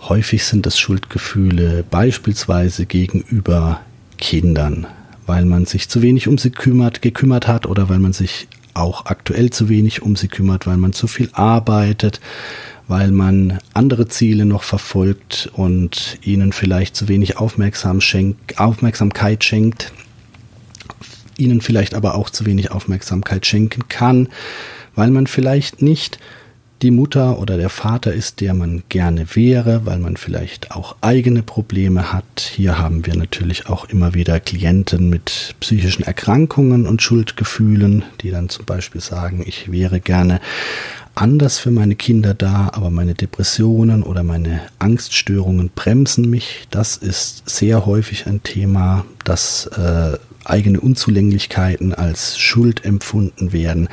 Häufig 0.00 0.44
sind 0.44 0.66
es 0.66 0.78
Schuldgefühle 0.78 1.84
beispielsweise 1.88 2.84
gegenüber 2.84 3.80
Kindern, 4.18 4.88
weil 5.26 5.44
man 5.44 5.66
sich 5.66 5.88
zu 5.88 6.02
wenig 6.02 6.26
um 6.26 6.36
sie 6.36 6.50
kümmert, 6.50 7.00
gekümmert 7.00 7.46
hat 7.46 7.66
oder 7.66 7.88
weil 7.88 8.00
man 8.00 8.12
sich 8.12 8.48
auch 8.74 9.06
aktuell 9.06 9.50
zu 9.50 9.68
wenig 9.68 10.02
um 10.02 10.16
sie 10.16 10.28
kümmert, 10.28 10.66
weil 10.66 10.76
man 10.76 10.92
zu 10.92 11.06
viel 11.06 11.30
arbeitet, 11.32 12.20
weil 12.88 13.10
man 13.10 13.58
andere 13.74 14.08
Ziele 14.08 14.46
noch 14.46 14.62
verfolgt 14.62 15.50
und 15.52 16.18
ihnen 16.22 16.52
vielleicht 16.52 16.96
zu 16.96 17.06
wenig 17.06 17.36
Aufmerksam 17.36 18.00
schenkt, 18.00 18.58
Aufmerksamkeit 18.58 19.44
schenkt, 19.44 19.92
ihnen 21.36 21.60
vielleicht 21.60 21.94
aber 21.94 22.14
auch 22.14 22.30
zu 22.30 22.46
wenig 22.46 22.70
Aufmerksamkeit 22.70 23.46
schenken 23.46 23.88
kann, 23.88 24.28
weil 24.94 25.10
man 25.10 25.26
vielleicht 25.26 25.82
nicht 25.82 26.18
die 26.82 26.90
Mutter 26.92 27.38
oder 27.38 27.56
der 27.56 27.70
Vater 27.70 28.12
ist, 28.12 28.40
der 28.40 28.54
man 28.54 28.84
gerne 28.88 29.26
wäre, 29.34 29.84
weil 29.84 29.98
man 29.98 30.16
vielleicht 30.16 30.70
auch 30.70 30.96
eigene 31.00 31.42
Probleme 31.42 32.12
hat. 32.12 32.52
Hier 32.54 32.78
haben 32.78 33.04
wir 33.04 33.16
natürlich 33.16 33.68
auch 33.68 33.86
immer 33.86 34.14
wieder 34.14 34.38
Klienten 34.38 35.08
mit 35.08 35.56
psychischen 35.60 36.04
Erkrankungen 36.04 36.86
und 36.86 37.02
Schuldgefühlen, 37.02 38.04
die 38.20 38.30
dann 38.30 38.48
zum 38.48 38.64
Beispiel 38.64 39.00
sagen, 39.00 39.42
ich 39.44 39.72
wäre 39.72 39.98
gerne 39.98 40.40
anders 41.16 41.58
für 41.58 41.72
meine 41.72 41.96
Kinder 41.96 42.32
da, 42.32 42.70
aber 42.72 42.90
meine 42.90 43.14
Depressionen 43.14 44.04
oder 44.04 44.22
meine 44.22 44.60
Angststörungen 44.78 45.70
bremsen 45.74 46.30
mich. 46.30 46.68
Das 46.70 46.96
ist 46.96 47.48
sehr 47.48 47.86
häufig 47.86 48.26
ein 48.26 48.44
Thema, 48.44 49.04
dass 49.24 49.66
äh, 49.66 50.16
eigene 50.44 50.80
Unzulänglichkeiten 50.80 51.92
als 51.92 52.38
Schuld 52.38 52.84
empfunden 52.84 53.52
werden. 53.52 53.88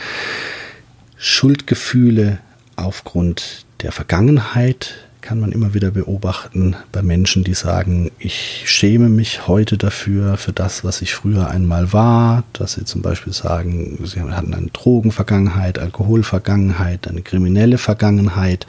Schuldgefühle 1.18 2.40
aufgrund 2.76 3.66
der 3.82 3.92
Vergangenheit 3.92 4.96
kann 5.22 5.40
man 5.40 5.52
immer 5.52 5.74
wieder 5.74 5.90
beobachten 5.90 6.76
bei 6.92 7.02
Menschen, 7.02 7.44
die 7.44 7.56
sagen, 7.56 8.12
ich 8.20 8.64
schäme 8.68 9.10
mich 9.10 9.48
heute 9.48 9.76
dafür, 9.76 10.38
für 10.38 10.54
das, 10.54 10.84
was 10.84 11.02
ich 11.02 11.16
früher 11.16 11.50
einmal 11.50 11.94
war, 11.94 12.44
dass 12.54 12.74
sie 12.74 12.86
zum 12.86 13.02
Beispiel 13.02 13.34
sagen, 13.34 13.98
sie 14.04 14.22
hatten 14.22 14.54
eine 14.54 14.68
Drogenvergangenheit, 14.68 15.80
Alkoholvergangenheit, 15.80 17.08
eine 17.08 17.24
kriminelle 17.24 17.80
Vergangenheit, 17.80 18.68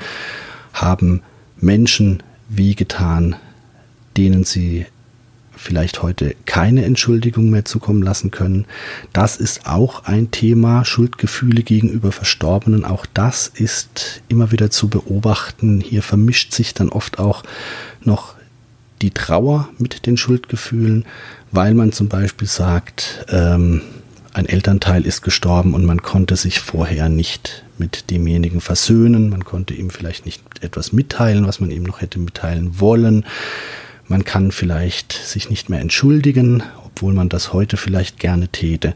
haben 0.73 1.21
Menschen 1.59 2.23
wie 2.49 2.75
getan, 2.75 3.37
denen 4.17 4.45
sie 4.45 4.87
vielleicht 5.57 6.03
heute 6.03 6.35
keine 6.45 6.85
Entschuldigung 6.85 7.51
mehr 7.51 7.65
zukommen 7.65 8.03
lassen 8.03 8.31
können. 8.31 8.67
Das 9.13 9.37
ist 9.37 9.67
auch 9.67 10.05
ein 10.05 10.31
Thema, 10.31 10.85
Schuldgefühle 10.85 11.63
gegenüber 11.63 12.13
Verstorbenen. 12.13 12.85
Auch 12.85 13.07
das 13.07 13.49
ist 13.49 14.23
immer 14.29 14.53
wieder 14.53 14.71
zu 14.71 14.89
beobachten. 14.89 15.81
Hier 15.81 16.03
vermischt 16.03 16.53
sich 16.53 16.75
dann 16.75 16.91
oft 16.91 17.19
auch 17.19 17.43
noch 18.03 18.35
die 19.03 19.11
Trauer 19.11 19.69
mit 19.79 20.07
den 20.07 20.17
Schuldgefühlen, 20.17 21.05
weil 21.53 21.75
man 21.75 21.93
zum 21.93 22.09
Beispiel 22.09 22.49
sagt, 22.49 23.27
ähm, 23.29 23.83
ein 24.33 24.47
Elternteil 24.47 25.07
ist 25.07 25.23
gestorben 25.23 25.73
und 25.73 25.85
man 25.85 26.03
konnte 26.03 26.37
sich 26.37 26.61
vorher 26.61 27.09
nicht 27.09 27.65
mit 27.79 28.11
demjenigen 28.11 28.61
versöhnen, 28.61 29.31
man 29.31 29.45
konnte 29.45 29.75
ihm 29.75 29.91
vielleicht 29.91 30.27
nicht 30.27 30.43
etwas 30.61 30.93
mitteilen, 30.93 31.47
was 31.47 31.61
man 31.61 31.71
ihm 31.71 31.85
noch 31.85 32.01
hätte 32.01 32.19
mitteilen 32.19 32.79
wollen. 32.79 33.25
Man 34.09 34.25
kann 34.25 34.53
vielleicht 34.53 35.13
sich 35.13 35.51
nicht 35.51 35.69
mehr 35.69 35.81
entschuldigen, 35.81 36.63
obwohl 36.85 37.13
man 37.13 37.29
das 37.29 37.53
heute 37.53 37.77
vielleicht 37.77 38.19
gerne 38.19 38.49
täte. 38.49 38.95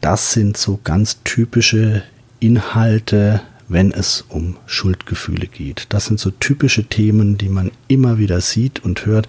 Das 0.00 0.32
sind 0.32 0.56
so 0.56 0.80
ganz 0.82 1.22
typische 1.24 2.02
Inhalte, 2.40 3.42
wenn 3.68 3.92
es 3.92 4.24
um 4.28 4.56
Schuldgefühle 4.66 5.46
geht. 5.46 5.86
Das 5.88 6.06
sind 6.06 6.20
so 6.20 6.30
typische 6.30 6.84
Themen, 6.84 7.36
die 7.36 7.48
man 7.48 7.72
immer 7.88 8.18
wieder 8.18 8.40
sieht 8.40 8.84
und 8.84 9.06
hört. 9.06 9.26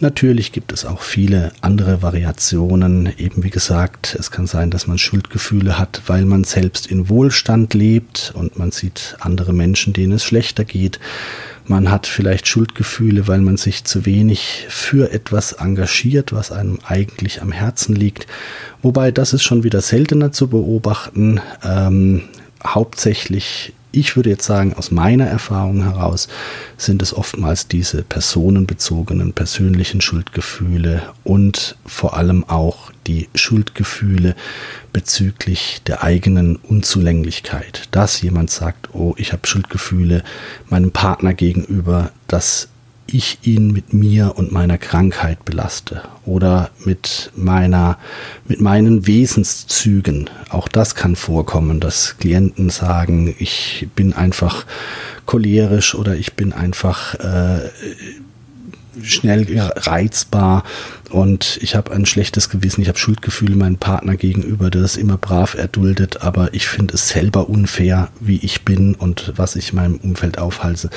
Natürlich 0.00 0.52
gibt 0.52 0.72
es 0.72 0.84
auch 0.84 1.02
viele 1.02 1.52
andere 1.60 2.02
Variationen. 2.02 3.12
Eben 3.18 3.44
wie 3.44 3.50
gesagt, 3.50 4.16
es 4.18 4.30
kann 4.30 4.46
sein, 4.46 4.70
dass 4.70 4.86
man 4.86 4.98
Schuldgefühle 4.98 5.78
hat, 5.78 6.02
weil 6.06 6.24
man 6.24 6.44
selbst 6.44 6.88
in 6.88 7.08
Wohlstand 7.08 7.74
lebt 7.74 8.32
und 8.34 8.58
man 8.58 8.72
sieht 8.72 9.16
andere 9.20 9.52
Menschen, 9.52 9.92
denen 9.92 10.12
es 10.12 10.24
schlechter 10.24 10.64
geht. 10.64 10.98
Man 11.68 11.90
hat 11.90 12.06
vielleicht 12.06 12.48
Schuldgefühle, 12.48 13.28
weil 13.28 13.40
man 13.40 13.58
sich 13.58 13.84
zu 13.84 14.06
wenig 14.06 14.66
für 14.70 15.12
etwas 15.12 15.52
engagiert, 15.52 16.32
was 16.32 16.50
einem 16.50 16.78
eigentlich 16.86 17.42
am 17.42 17.52
Herzen 17.52 17.94
liegt. 17.94 18.26
Wobei 18.80 19.10
das 19.10 19.34
ist 19.34 19.42
schon 19.42 19.64
wieder 19.64 19.82
seltener 19.82 20.32
zu 20.32 20.48
beobachten. 20.48 21.42
Ähm, 21.62 22.22
hauptsächlich, 22.66 23.74
ich 23.92 24.16
würde 24.16 24.30
jetzt 24.30 24.46
sagen, 24.46 24.72
aus 24.72 24.90
meiner 24.90 25.26
Erfahrung 25.26 25.82
heraus, 25.82 26.28
sind 26.78 27.02
es 27.02 27.12
oftmals 27.12 27.68
diese 27.68 28.02
personenbezogenen, 28.02 29.34
persönlichen 29.34 30.00
Schuldgefühle 30.00 31.02
und 31.22 31.76
vor 31.84 32.16
allem 32.16 32.44
auch 32.44 32.92
die 33.08 33.28
Schuldgefühle 33.34 34.36
bezüglich 34.92 35.82
der 35.86 36.04
eigenen 36.04 36.56
Unzulänglichkeit. 36.56 37.88
Dass 37.90 38.22
jemand 38.22 38.50
sagt, 38.50 38.94
oh, 38.94 39.14
ich 39.16 39.32
habe 39.32 39.46
Schuldgefühle 39.46 40.22
meinem 40.68 40.92
Partner 40.92 41.34
gegenüber, 41.34 42.12
dass 42.28 42.68
ich 43.10 43.38
ihn 43.42 43.72
mit 43.72 43.94
mir 43.94 44.34
und 44.36 44.52
meiner 44.52 44.76
Krankheit 44.76 45.44
belaste 45.44 46.02
oder 46.26 46.70
mit 46.84 47.32
meiner, 47.34 47.98
mit 48.46 48.60
meinen 48.60 49.06
Wesenszügen. 49.06 50.28
Auch 50.50 50.68
das 50.68 50.94
kann 50.94 51.16
vorkommen, 51.16 51.80
dass 51.80 52.18
Klienten 52.18 52.68
sagen, 52.68 53.34
ich 53.38 53.88
bin 53.96 54.12
einfach 54.12 54.66
cholerisch 55.24 55.94
oder 55.94 56.16
ich 56.16 56.34
bin 56.34 56.52
einfach 56.52 57.14
äh, 57.14 57.70
schnell 59.02 59.46
reizbar 59.76 60.64
und 61.10 61.58
ich 61.62 61.74
habe 61.74 61.92
ein 61.92 62.06
schlechtes 62.06 62.50
Gewissen, 62.50 62.82
ich 62.82 62.88
habe 62.88 62.98
Schuldgefühle 62.98 63.56
meinem 63.56 63.78
Partner 63.78 64.16
gegenüber, 64.16 64.70
der 64.70 64.82
das 64.82 64.96
immer 64.96 65.16
brav 65.16 65.54
erduldet, 65.54 66.22
aber 66.22 66.54
ich 66.54 66.68
finde 66.68 66.94
es 66.94 67.08
selber 67.08 67.48
unfair, 67.48 68.08
wie 68.20 68.38
ich 68.38 68.62
bin 68.62 68.94
und 68.94 69.32
was 69.36 69.56
ich 69.56 69.72
meinem 69.72 69.96
Umfeld 69.96 70.38
aufhalte. 70.38 70.90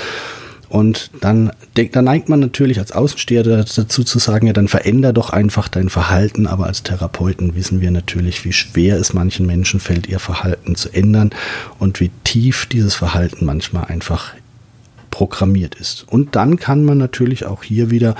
Und 0.71 1.11
dann, 1.19 1.51
dann 1.91 2.05
neigt 2.05 2.29
man 2.29 2.39
natürlich 2.39 2.79
als 2.79 2.93
Außensteher 2.93 3.43
dazu 3.43 4.05
zu 4.05 4.19
sagen, 4.19 4.47
ja, 4.47 4.53
dann 4.53 4.69
veränder 4.69 5.11
doch 5.11 5.29
einfach 5.31 5.67
dein 5.67 5.89
Verhalten. 5.89 6.47
Aber 6.47 6.65
als 6.65 6.81
Therapeuten 6.81 7.55
wissen 7.55 7.81
wir 7.81 7.91
natürlich, 7.91 8.45
wie 8.45 8.53
schwer 8.53 8.95
es 8.95 9.13
manchen 9.13 9.45
Menschen 9.45 9.81
fällt, 9.81 10.07
ihr 10.07 10.19
Verhalten 10.19 10.75
zu 10.75 10.87
ändern 10.93 11.31
und 11.77 11.99
wie 11.99 12.09
tief 12.23 12.67
dieses 12.67 12.95
Verhalten 12.95 13.43
manchmal 13.43 13.85
einfach 13.85 14.33
programmiert 15.11 15.75
ist. 15.75 16.07
Und 16.07 16.35
dann 16.35 16.57
kann 16.57 16.83
man 16.83 16.97
natürlich 16.97 17.45
auch 17.45 17.63
hier 17.63 17.91
wieder 17.91 18.15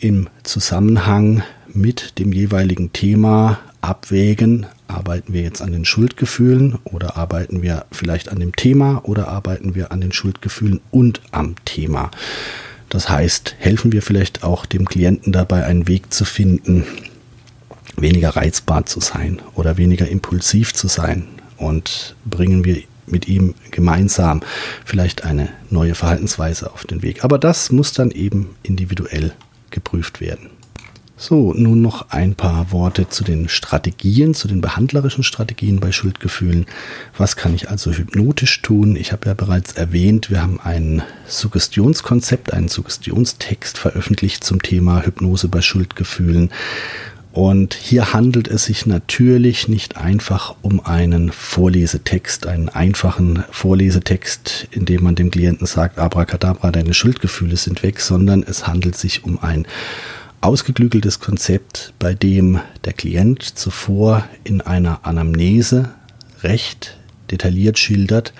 im 0.00 0.28
Zusammenhang 0.42 1.42
mit 1.72 2.18
dem 2.18 2.32
jeweiligen 2.32 2.92
Thema 2.92 3.60
abwägen, 3.80 4.66
arbeiten 4.88 5.32
wir 5.32 5.42
jetzt 5.42 5.60
an 5.60 5.72
den 5.72 5.84
Schuldgefühlen 5.84 6.78
oder 6.84 7.16
arbeiten 7.16 7.62
wir 7.62 7.86
vielleicht 7.92 8.28
an 8.28 8.40
dem 8.40 8.54
Thema 8.54 9.02
oder 9.04 9.28
arbeiten 9.28 9.74
wir 9.74 9.92
an 9.92 10.00
den 10.00 10.12
Schuldgefühlen 10.12 10.80
und 10.90 11.20
am 11.30 11.54
Thema. 11.64 12.10
Das 12.88 13.08
heißt, 13.08 13.56
helfen 13.58 13.92
wir 13.92 14.02
vielleicht 14.02 14.44
auch 14.44 14.66
dem 14.66 14.86
Klienten 14.86 15.32
dabei, 15.32 15.64
einen 15.64 15.88
Weg 15.88 16.12
zu 16.12 16.24
finden, 16.24 16.84
weniger 17.96 18.30
reizbar 18.30 18.86
zu 18.86 19.00
sein 19.00 19.40
oder 19.54 19.76
weniger 19.76 20.08
impulsiv 20.08 20.74
zu 20.74 20.88
sein 20.88 21.24
und 21.56 22.14
bringen 22.24 22.64
wir 22.64 22.82
mit 23.06 23.28
ihm 23.28 23.54
gemeinsam 23.70 24.40
vielleicht 24.84 25.24
eine 25.24 25.48
neue 25.70 25.94
Verhaltensweise 25.94 26.72
auf 26.72 26.84
den 26.84 27.02
Weg. 27.02 27.24
Aber 27.24 27.38
das 27.38 27.72
muss 27.72 27.92
dann 27.92 28.10
eben 28.10 28.50
individuell 28.62 29.32
geprüft 29.70 30.20
werden. 30.20 30.50
So, 31.16 31.54
nun 31.54 31.80
noch 31.80 32.10
ein 32.10 32.34
paar 32.34 32.72
Worte 32.72 33.08
zu 33.08 33.22
den 33.22 33.48
Strategien, 33.48 34.34
zu 34.34 34.48
den 34.48 34.60
behandlerischen 34.60 35.22
Strategien 35.22 35.78
bei 35.78 35.92
Schuldgefühlen. 35.92 36.66
Was 37.16 37.36
kann 37.36 37.54
ich 37.54 37.70
also 37.70 37.92
hypnotisch 37.92 38.62
tun? 38.62 38.96
Ich 38.96 39.12
habe 39.12 39.28
ja 39.28 39.34
bereits 39.34 39.72
erwähnt, 39.72 40.28
wir 40.28 40.42
haben 40.42 40.58
ein 40.60 41.02
Suggestionskonzept, 41.28 42.52
einen 42.52 42.68
Suggestionstext 42.68 43.78
veröffentlicht 43.78 44.42
zum 44.42 44.60
Thema 44.60 45.06
Hypnose 45.06 45.46
bei 45.46 45.62
Schuldgefühlen. 45.62 46.50
Und 47.34 47.74
hier 47.74 48.12
handelt 48.12 48.46
es 48.46 48.66
sich 48.66 48.86
natürlich 48.86 49.66
nicht 49.66 49.96
einfach 49.96 50.54
um 50.62 50.78
einen 50.78 51.32
Vorlesetext, 51.32 52.46
einen 52.46 52.68
einfachen 52.68 53.42
Vorlesetext, 53.50 54.68
in 54.70 54.84
dem 54.84 55.02
man 55.02 55.16
dem 55.16 55.32
Klienten 55.32 55.66
sagt, 55.66 55.98
Abracadabra, 55.98 56.70
deine 56.70 56.94
Schuldgefühle 56.94 57.56
sind 57.56 57.82
weg, 57.82 57.98
sondern 57.98 58.44
es 58.44 58.68
handelt 58.68 58.96
sich 58.96 59.24
um 59.24 59.42
ein 59.42 59.66
ausgeklügeltes 60.42 61.18
Konzept, 61.18 61.92
bei 61.98 62.14
dem 62.14 62.60
der 62.84 62.92
Klient 62.92 63.42
zuvor 63.42 64.28
in 64.44 64.60
einer 64.60 65.00
Anamnese 65.04 65.92
recht 66.44 66.96
detailliert 67.32 67.80
schildert, 67.80 68.32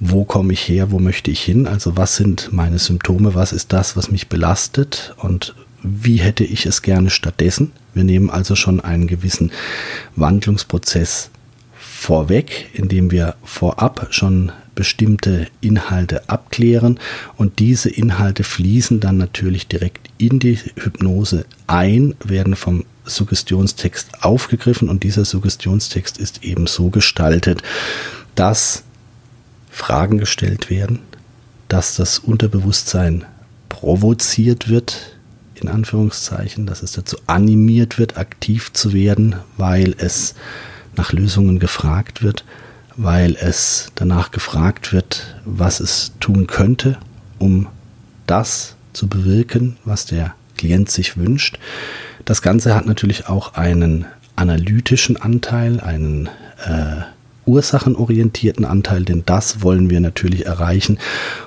wo 0.00 0.24
komme 0.24 0.52
ich 0.52 0.68
her, 0.68 0.90
wo 0.90 0.98
möchte 0.98 1.30
ich 1.30 1.40
hin, 1.42 1.68
also 1.68 1.96
was 1.96 2.16
sind 2.16 2.52
meine 2.52 2.80
Symptome, 2.80 3.36
was 3.36 3.52
ist 3.52 3.72
das, 3.72 3.96
was 3.96 4.10
mich 4.10 4.28
belastet? 4.28 5.14
Und 5.18 5.54
wie 5.82 6.16
hätte 6.16 6.44
ich 6.44 6.66
es 6.66 6.82
gerne 6.82 7.10
stattdessen. 7.10 7.72
Wir 7.94 8.04
nehmen 8.04 8.30
also 8.30 8.54
schon 8.54 8.80
einen 8.80 9.06
gewissen 9.06 9.52
Wandlungsprozess 10.16 11.30
vorweg, 11.78 12.70
indem 12.72 13.10
wir 13.10 13.34
vorab 13.44 14.08
schon 14.10 14.52
bestimmte 14.74 15.46
Inhalte 15.60 16.28
abklären 16.30 16.98
und 17.36 17.58
diese 17.58 17.90
Inhalte 17.90 18.44
fließen 18.44 19.00
dann 19.00 19.18
natürlich 19.18 19.66
direkt 19.66 20.08
in 20.16 20.38
die 20.38 20.58
Hypnose 20.76 21.44
ein, 21.66 22.14
werden 22.24 22.56
vom 22.56 22.84
Suggestionstext 23.04 24.22
aufgegriffen 24.22 24.88
und 24.88 25.02
dieser 25.02 25.24
Suggestionstext 25.24 26.16
ist 26.18 26.44
eben 26.44 26.66
so 26.66 26.88
gestaltet, 26.88 27.62
dass 28.34 28.84
Fragen 29.70 30.18
gestellt 30.18 30.70
werden, 30.70 31.00
dass 31.68 31.96
das 31.96 32.18
Unterbewusstsein 32.18 33.24
provoziert 33.68 34.68
wird, 34.68 35.16
in 35.62 35.68
Anführungszeichen, 35.68 36.66
dass 36.66 36.82
es 36.82 36.92
dazu 36.92 37.16
animiert 37.26 37.98
wird, 37.98 38.16
aktiv 38.16 38.72
zu 38.72 38.92
werden, 38.92 39.36
weil 39.56 39.94
es 39.98 40.34
nach 40.96 41.12
Lösungen 41.12 41.58
gefragt 41.58 42.22
wird 42.22 42.44
weil 43.02 43.36
es 43.40 43.92
danach 43.94 44.30
gefragt 44.30 44.92
wird, 44.92 45.36
was 45.46 45.80
es 45.80 46.12
tun 46.20 46.46
könnte, 46.46 46.98
um 47.38 47.66
das 48.26 48.76
zu 48.92 49.08
bewirken, 49.08 49.78
was 49.84 50.04
der 50.04 50.34
Klient 50.56 50.90
sich 50.90 51.16
wünscht. 51.16 51.58
Das 52.26 52.42
Ganze 52.42 52.74
hat 52.74 52.84
natürlich 52.84 53.28
auch 53.28 53.54
einen 53.54 54.04
analytischen 54.36 55.16
Anteil, 55.16 55.80
einen 55.80 56.28
äh, 56.66 57.02
ursachenorientierten 57.46 58.66
Anteil, 58.66 59.04
denn 59.04 59.22
das 59.24 59.62
wollen 59.62 59.88
wir 59.88 60.00
natürlich 60.00 60.44
erreichen. 60.44 60.98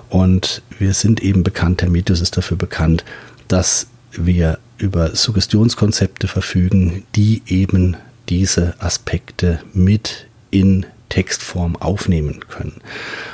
Und 0.10 0.64
wir 0.80 0.96
sind 0.96 1.22
eben 1.22 1.44
bekannt, 1.44 1.82
der 1.82 1.90
Mythos 1.90 2.22
ist 2.22 2.36
dafür 2.36 2.58
bekannt, 2.58 3.06
dass 3.48 3.88
wir 4.14 4.60
über 4.78 5.16
Suggestionskonzepte 5.16 6.28
verfügen, 6.28 7.04
die 7.16 7.42
eben 7.48 7.98
diese 8.30 8.76
Aspekte 8.80 9.60
mit 9.74 10.28
in 10.52 10.86
Textform 11.10 11.76
aufnehmen 11.76 12.40
können. 12.48 12.82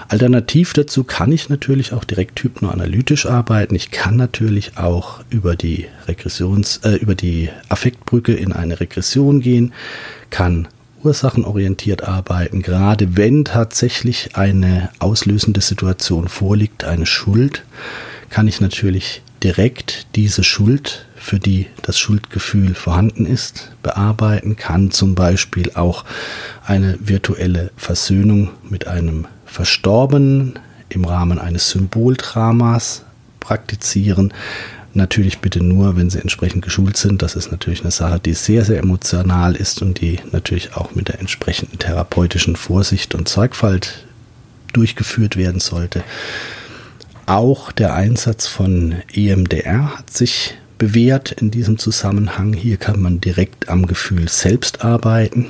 Alternativ 0.10 0.74
dazu 0.74 1.06
kann 1.06 1.32
ich 1.32 1.48
natürlich 1.48 1.94
auch 1.94 2.04
direkt 2.04 2.44
hypnoanalytisch 2.44 3.26
arbeiten. 3.26 3.74
Ich 3.74 3.90
kann 3.90 4.18
natürlich 4.18 4.78
auch 4.78 5.22
über 5.30 5.56
die 5.56 5.86
Regressions, 6.08 6.78
äh, 6.84 6.96
über 6.96 7.16
die 7.16 7.50
Affektbrücke 7.70 8.34
in 8.34 8.52
eine 8.52 8.82
Regression 8.82 9.40
gehen, 9.40 9.72
kann 10.30 10.68
ursachenorientiert 11.04 12.04
arbeiten, 12.04 12.62
gerade 12.62 13.16
wenn 13.16 13.46
tatsächlich 13.46 14.36
eine 14.36 14.90
auslösende 15.00 15.62
Situation 15.62 16.28
vorliegt, 16.28 16.84
eine 16.84 17.06
Schuld, 17.06 17.64
kann 18.30 18.50
ich 18.50 18.60
natürlich 18.60 19.22
direkt 19.44 20.08
diese 20.16 20.44
Schuld 20.44 21.06
für 21.16 21.40
die 21.40 21.68
das 21.82 22.00
Schuldgefühl 22.00 22.76
vorhanden 22.76 23.26
ist, 23.26 23.72
bearbeiten, 23.84 24.56
kann 24.56 24.92
zum 24.92 25.16
Beispiel 25.16 25.72
auch 25.76 26.06
eine 26.66 26.98
virtuelle 27.02 27.72
Versöhnung 27.76 28.52
mit 28.70 28.88
einem 28.88 29.28
Verstorbenen 29.46 30.60
im 30.90 31.06
Rahmen 31.06 31.40
eines 31.40 31.70
Symboldramas 31.70 33.04
praktizieren, 33.40 34.34
Natürlich 34.94 35.40
bitte 35.40 35.64
nur, 35.64 35.96
wenn 35.98 36.10
sie 36.10 36.20
entsprechend 36.20 36.64
geschult 36.64 36.98
sind. 36.98 37.22
Das 37.22 37.36
ist 37.36 37.52
natürlich 37.52 37.82
eine 37.82 37.92
Sache, 37.92 38.20
die 38.20 38.34
sehr, 38.34 38.66
sehr 38.66 38.80
emotional 38.80 39.56
ist 39.56 39.82
und 39.82 40.02
die 40.02 40.20
natürlich 40.32 40.76
auch 40.76 40.96
mit 40.96 41.10
der 41.10 41.20
entsprechenden 41.20 41.78
therapeutischen 41.78 42.56
Vorsicht 42.56 43.14
und 43.14 43.30
Sorgfalt 43.30 44.06
durchgeführt 44.74 45.38
werden 45.38 45.60
sollte. 45.60 46.04
Auch 47.30 47.72
der 47.72 47.94
Einsatz 47.94 48.48
von 48.48 49.04
EMDR 49.14 50.00
hat 50.00 50.10
sich 50.10 50.56
bewährt 50.80 51.32
in 51.32 51.52
diesem 51.52 51.78
Zusammenhang. 51.78 52.54
Hier 52.54 52.78
kann 52.78 53.00
man 53.00 53.22
direkt 53.22 53.70
am 53.70 53.86
Gefühl 53.86 54.28
selbst 54.28 54.84
arbeiten 54.84 55.46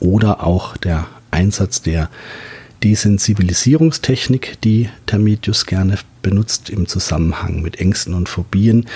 oder 0.00 0.42
auch 0.42 0.76
der 0.76 1.06
Einsatz 1.30 1.80
der 1.82 2.10
Desensibilisierungstechnik, 2.82 4.60
die 4.62 4.88
Termitius 5.06 5.64
gerne 5.64 5.96
benutzt 6.22 6.70
im 6.70 6.88
Zusammenhang 6.88 7.62
mit 7.62 7.78
Ängsten 7.78 8.14
und 8.14 8.28
Phobien, 8.28 8.86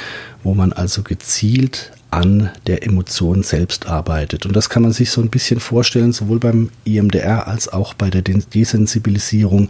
wo 0.43 0.55
man 0.55 0.73
also 0.73 1.05
gezielt 1.05 1.93
an 2.11 2.51
der 2.67 2.85
Emotion 2.85 3.45
selbst 3.45 3.87
arbeitet. 3.87 4.47
Und 4.47 4.57
das 4.57 4.69
kann 4.69 4.83
man 4.83 4.93
sich 4.93 5.11
so 5.11 5.21
ein 5.21 5.31
bisschen 5.31 5.61
vorstellen, 5.61 6.13
sowohl 6.13 6.41
beim 6.41 6.71
EMDR 6.85 7.47
als 7.47 7.73
auch 7.73 7.95
bei 7.95 8.11
der 8.11 8.23
Desensibilisierung, 8.23 9.69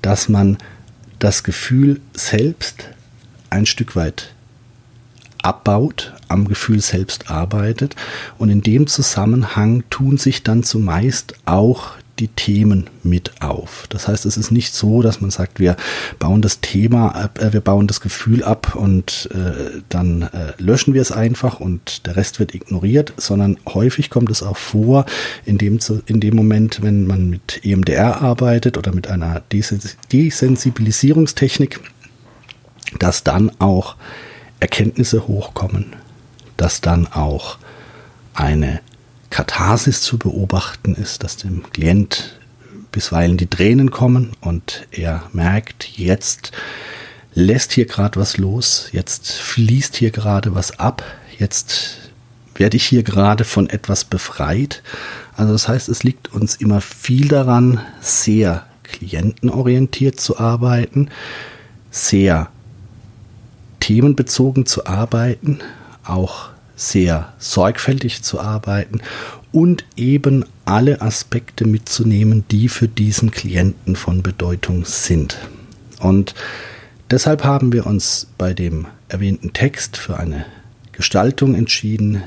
dass 0.00 0.28
man 0.28 0.58
das 1.24 1.42
Gefühl 1.42 2.02
selbst 2.12 2.90
ein 3.48 3.64
Stück 3.64 3.96
weit 3.96 4.34
abbaut, 5.42 6.12
am 6.28 6.46
Gefühl 6.46 6.80
selbst 6.80 7.30
arbeitet. 7.30 7.96
Und 8.36 8.50
in 8.50 8.60
dem 8.60 8.86
Zusammenhang 8.86 9.84
tun 9.88 10.18
sich 10.18 10.42
dann 10.42 10.64
zumeist 10.64 11.34
auch 11.46 11.92
die 12.18 12.28
Themen 12.28 12.88
mit 13.02 13.42
auf. 13.42 13.86
Das 13.88 14.06
heißt, 14.06 14.24
es 14.24 14.36
ist 14.36 14.52
nicht 14.52 14.72
so, 14.72 15.02
dass 15.02 15.20
man 15.20 15.30
sagt, 15.30 15.58
wir 15.58 15.76
bauen 16.18 16.42
das 16.42 16.60
Thema 16.60 17.08
ab, 17.14 17.40
äh, 17.40 17.52
wir 17.52 17.60
bauen 17.60 17.88
das 17.88 18.00
Gefühl 18.00 18.44
ab 18.44 18.76
und 18.76 19.28
äh, 19.34 19.80
dann 19.88 20.22
äh, 20.22 20.52
löschen 20.58 20.94
wir 20.94 21.02
es 21.02 21.12
einfach 21.12 21.60
und 21.60 22.06
der 22.06 22.16
Rest 22.16 22.38
wird 22.38 22.54
ignoriert, 22.54 23.12
sondern 23.16 23.58
häufig 23.66 24.10
kommt 24.10 24.30
es 24.30 24.42
auch 24.42 24.56
vor, 24.56 25.04
in 25.44 25.58
dem, 25.58 25.80
in 26.06 26.20
dem 26.20 26.36
Moment, 26.36 26.82
wenn 26.82 27.06
man 27.06 27.28
mit 27.28 27.60
EMDR 27.64 28.22
arbeitet 28.22 28.78
oder 28.78 28.94
mit 28.94 29.08
einer 29.08 29.42
Desensibilisierungstechnik, 29.50 31.80
dass 32.98 33.24
dann 33.24 33.50
auch 33.58 33.96
Erkenntnisse 34.60 35.26
hochkommen, 35.26 35.96
dass 36.56 36.80
dann 36.80 37.08
auch 37.08 37.58
eine 38.34 38.80
Katharsis 39.34 40.00
zu 40.00 40.16
beobachten 40.16 40.94
ist, 40.94 41.24
dass 41.24 41.36
dem 41.36 41.64
Klient 41.72 42.38
bisweilen 42.92 43.36
die 43.36 43.48
Tränen 43.48 43.90
kommen 43.90 44.30
und 44.40 44.86
er 44.92 45.24
merkt, 45.32 45.98
jetzt 45.98 46.52
lässt 47.34 47.72
hier 47.72 47.86
gerade 47.86 48.20
was 48.20 48.36
los, 48.36 48.90
jetzt 48.92 49.32
fließt 49.32 49.96
hier 49.96 50.12
gerade 50.12 50.54
was 50.54 50.78
ab, 50.78 51.02
jetzt 51.36 52.12
werde 52.54 52.76
ich 52.76 52.86
hier 52.86 53.02
gerade 53.02 53.42
von 53.42 53.68
etwas 53.68 54.04
befreit. 54.04 54.84
Also 55.36 55.52
das 55.52 55.66
heißt, 55.66 55.88
es 55.88 56.04
liegt 56.04 56.32
uns 56.32 56.54
immer 56.54 56.80
viel 56.80 57.26
daran, 57.26 57.80
sehr 58.00 58.64
klientenorientiert 58.84 60.20
zu 60.20 60.38
arbeiten, 60.38 61.08
sehr 61.90 62.50
themenbezogen 63.80 64.64
zu 64.64 64.86
arbeiten, 64.86 65.58
auch 66.04 66.53
sehr 66.76 67.32
sorgfältig 67.38 68.22
zu 68.22 68.40
arbeiten 68.40 69.00
und 69.52 69.84
eben 69.96 70.44
alle 70.64 71.00
Aspekte 71.00 71.66
mitzunehmen, 71.66 72.44
die 72.50 72.68
für 72.68 72.88
diesen 72.88 73.30
Klienten 73.30 73.96
von 73.96 74.22
Bedeutung 74.22 74.84
sind. 74.84 75.38
Und 76.00 76.34
deshalb 77.10 77.44
haben 77.44 77.72
wir 77.72 77.86
uns 77.86 78.28
bei 78.36 78.54
dem 78.54 78.86
erwähnten 79.08 79.52
Text 79.52 79.96
für 79.96 80.18
eine 80.18 80.44
Gestaltung 80.92 81.54
entschieden, 81.54 82.22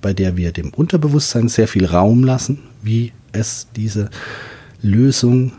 bei 0.00 0.12
der 0.12 0.36
wir 0.36 0.52
dem 0.52 0.70
Unterbewusstsein 0.70 1.48
sehr 1.48 1.68
viel 1.68 1.86
Raum 1.86 2.22
lassen, 2.22 2.60
wie 2.82 3.12
es 3.32 3.66
diese 3.74 4.10
Lösung 4.80 5.52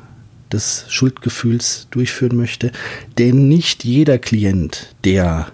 des 0.52 0.86
Schuldgefühls 0.88 1.88
durchführen 1.92 2.38
möchte. 2.38 2.72
Denn 3.18 3.48
nicht 3.48 3.84
jeder 3.84 4.18
Klient, 4.18 4.96
der 5.04 5.48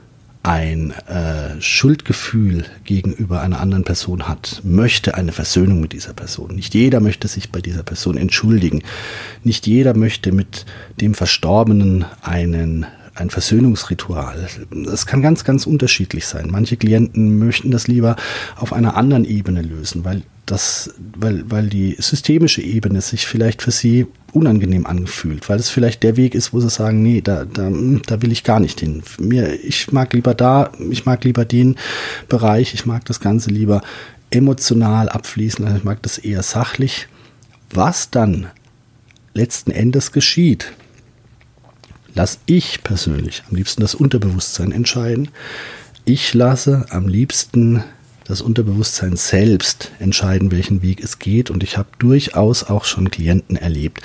ein 0.46 0.92
äh, 0.92 1.60
Schuldgefühl 1.60 2.66
gegenüber 2.84 3.42
einer 3.42 3.60
anderen 3.60 3.84
Person 3.84 4.28
hat, 4.28 4.62
möchte 4.64 5.16
eine 5.16 5.32
Versöhnung 5.32 5.82
mit 5.82 5.92
dieser 5.92 6.14
Person. 6.14 6.56
Nicht 6.56 6.76
jeder 6.76 7.00
möchte 7.00 7.28
sich 7.28 7.52
bei 7.52 7.62
dieser 7.62 7.82
Person 7.82 8.16
entschuldigen. 8.16 8.84
Nicht 9.44 9.66
jeder 9.66 9.98
möchte 9.98 10.32
mit 10.32 10.66
dem 11.02 11.16
Verstorbenen 11.16 12.06
einen 12.22 12.86
ein 13.16 13.30
Versöhnungsritual. 13.30 14.50
Das 14.72 15.06
kann 15.06 15.22
ganz, 15.22 15.46
ganz 15.46 15.66
unterschiedlich 15.66 16.28
sein. 16.28 16.50
Manche 16.52 16.76
Klienten 16.76 17.40
möchten 17.40 17.72
das 17.72 17.88
lieber 17.88 18.18
auf 18.58 18.74
einer 18.74 18.98
anderen 18.98 19.24
Ebene 19.24 19.62
lösen, 19.62 20.04
weil 20.04 20.24
das, 20.46 20.94
weil, 21.18 21.50
weil 21.50 21.68
die 21.68 21.96
systemische 22.00 22.62
Ebene 22.62 23.02
sich 23.02 23.26
vielleicht 23.26 23.62
für 23.62 23.72
sie 23.72 24.08
unangenehm 24.32 24.86
angefühlt, 24.86 25.48
weil 25.50 25.60
es 25.60 25.70
vielleicht 25.70 26.04
der 26.04 26.18
Weg 26.18 26.36
ist, 26.36 26.54
wo 26.54 26.60
sie 26.60 26.70
sagen, 26.70 27.02
nee, 27.02 27.22
da, 27.22 27.46
da, 27.46 27.72
da 28.06 28.22
will 28.22 28.32
ich 28.32 28.44
gar 28.44 28.60
nicht 28.60 28.80
hin. 28.80 29.02
Mir, 29.18 29.64
ich 29.64 29.92
mag 29.92 30.14
lieber 30.14 30.34
da, 30.34 30.72
ich 30.92 31.06
mag 31.06 31.24
lieber 31.24 31.46
den 31.46 31.76
Bereich, 32.28 32.74
ich 32.74 32.86
mag 32.86 33.06
das 33.06 33.20
Ganze 33.20 33.50
lieber 33.50 33.82
emotional 34.30 35.10
abfließen, 35.10 35.66
also 35.66 35.78
ich 35.78 35.84
mag 35.84 36.02
das 36.04 36.18
eher 36.18 36.44
sachlich. 36.44 37.08
Was 37.72 38.12
dann 38.12 38.48
letzten 39.34 39.72
Endes 39.72 40.12
geschieht, 40.12 40.74
lasse 42.14 42.40
ich 42.46 42.84
persönlich 42.84 43.44
am 43.50 43.56
liebsten 43.56 43.82
das 43.82 43.96
Unterbewusstsein 43.96 44.72
entscheiden. 44.72 45.30
Ich 46.06 46.34
lasse 46.34 46.86
am 46.90 47.08
liebsten 47.08 47.84
das 48.26 48.42
Unterbewusstsein 48.42 49.16
selbst 49.16 49.92
entscheiden, 50.00 50.52
welchen 50.52 50.82
Weg 50.82 51.02
es 51.02 51.20
geht. 51.20 51.50
Und 51.50 51.64
ich 51.64 51.78
habe 51.78 51.90
durchaus 52.00 52.64
auch 52.64 52.84
schon 52.84 53.12
Klienten 53.12 53.56
erlebt, 53.56 54.02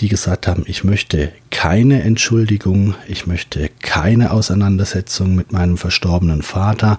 die 0.00 0.08
gesagt 0.08 0.46
haben, 0.46 0.64
ich 0.66 0.82
möchte 0.82 1.30
keine 1.50 2.02
Entschuldigung, 2.02 2.94
ich 3.06 3.26
möchte 3.26 3.70
keine 3.80 4.32
Auseinandersetzung 4.32 5.34
mit 5.34 5.52
meinem 5.52 5.76
verstorbenen 5.76 6.42
Vater, 6.42 6.98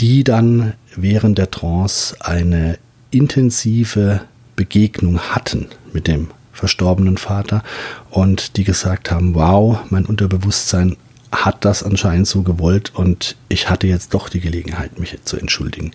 die 0.00 0.24
dann 0.24 0.74
während 0.96 1.38
der 1.38 1.50
Trance 1.50 2.16
eine 2.20 2.78
intensive 3.10 4.22
Begegnung 4.56 5.20
hatten 5.20 5.68
mit 5.92 6.08
dem 6.08 6.28
verstorbenen 6.52 7.16
Vater 7.16 7.62
und 8.10 8.56
die 8.56 8.64
gesagt 8.64 9.10
haben, 9.10 9.34
wow, 9.34 9.78
mein 9.88 10.04
Unterbewusstsein 10.04 10.96
hat 11.32 11.64
das 11.64 11.82
anscheinend 11.82 12.26
so 12.26 12.42
gewollt 12.42 12.92
und 12.94 13.36
ich 13.48 13.70
hatte 13.70 13.86
jetzt 13.86 14.14
doch 14.14 14.28
die 14.28 14.40
Gelegenheit, 14.40 14.98
mich 14.98 15.16
zu 15.24 15.36
entschuldigen. 15.36 15.92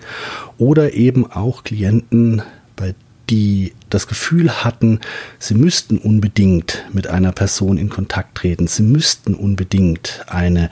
Oder 0.58 0.94
eben 0.94 1.30
auch 1.30 1.64
Klienten, 1.64 2.42
bei 2.76 2.96
die 3.30 3.74
das 3.90 4.08
Gefühl 4.08 4.64
hatten, 4.64 5.00
sie 5.40 5.56
müssten 5.56 5.98
unbedingt 5.98 6.86
mit 6.94 7.08
einer 7.08 7.32
Person 7.32 7.78
in 7.78 7.90
Kontakt 7.90 8.36
treten, 8.38 8.68
sie 8.68 8.84
müssten 8.84 9.34
unbedingt 9.34 10.24
eine 10.28 10.70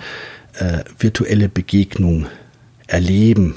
äh, 0.54 0.84
virtuelle 1.00 1.50
Begegnung 1.50 2.28
erleben, 2.88 3.56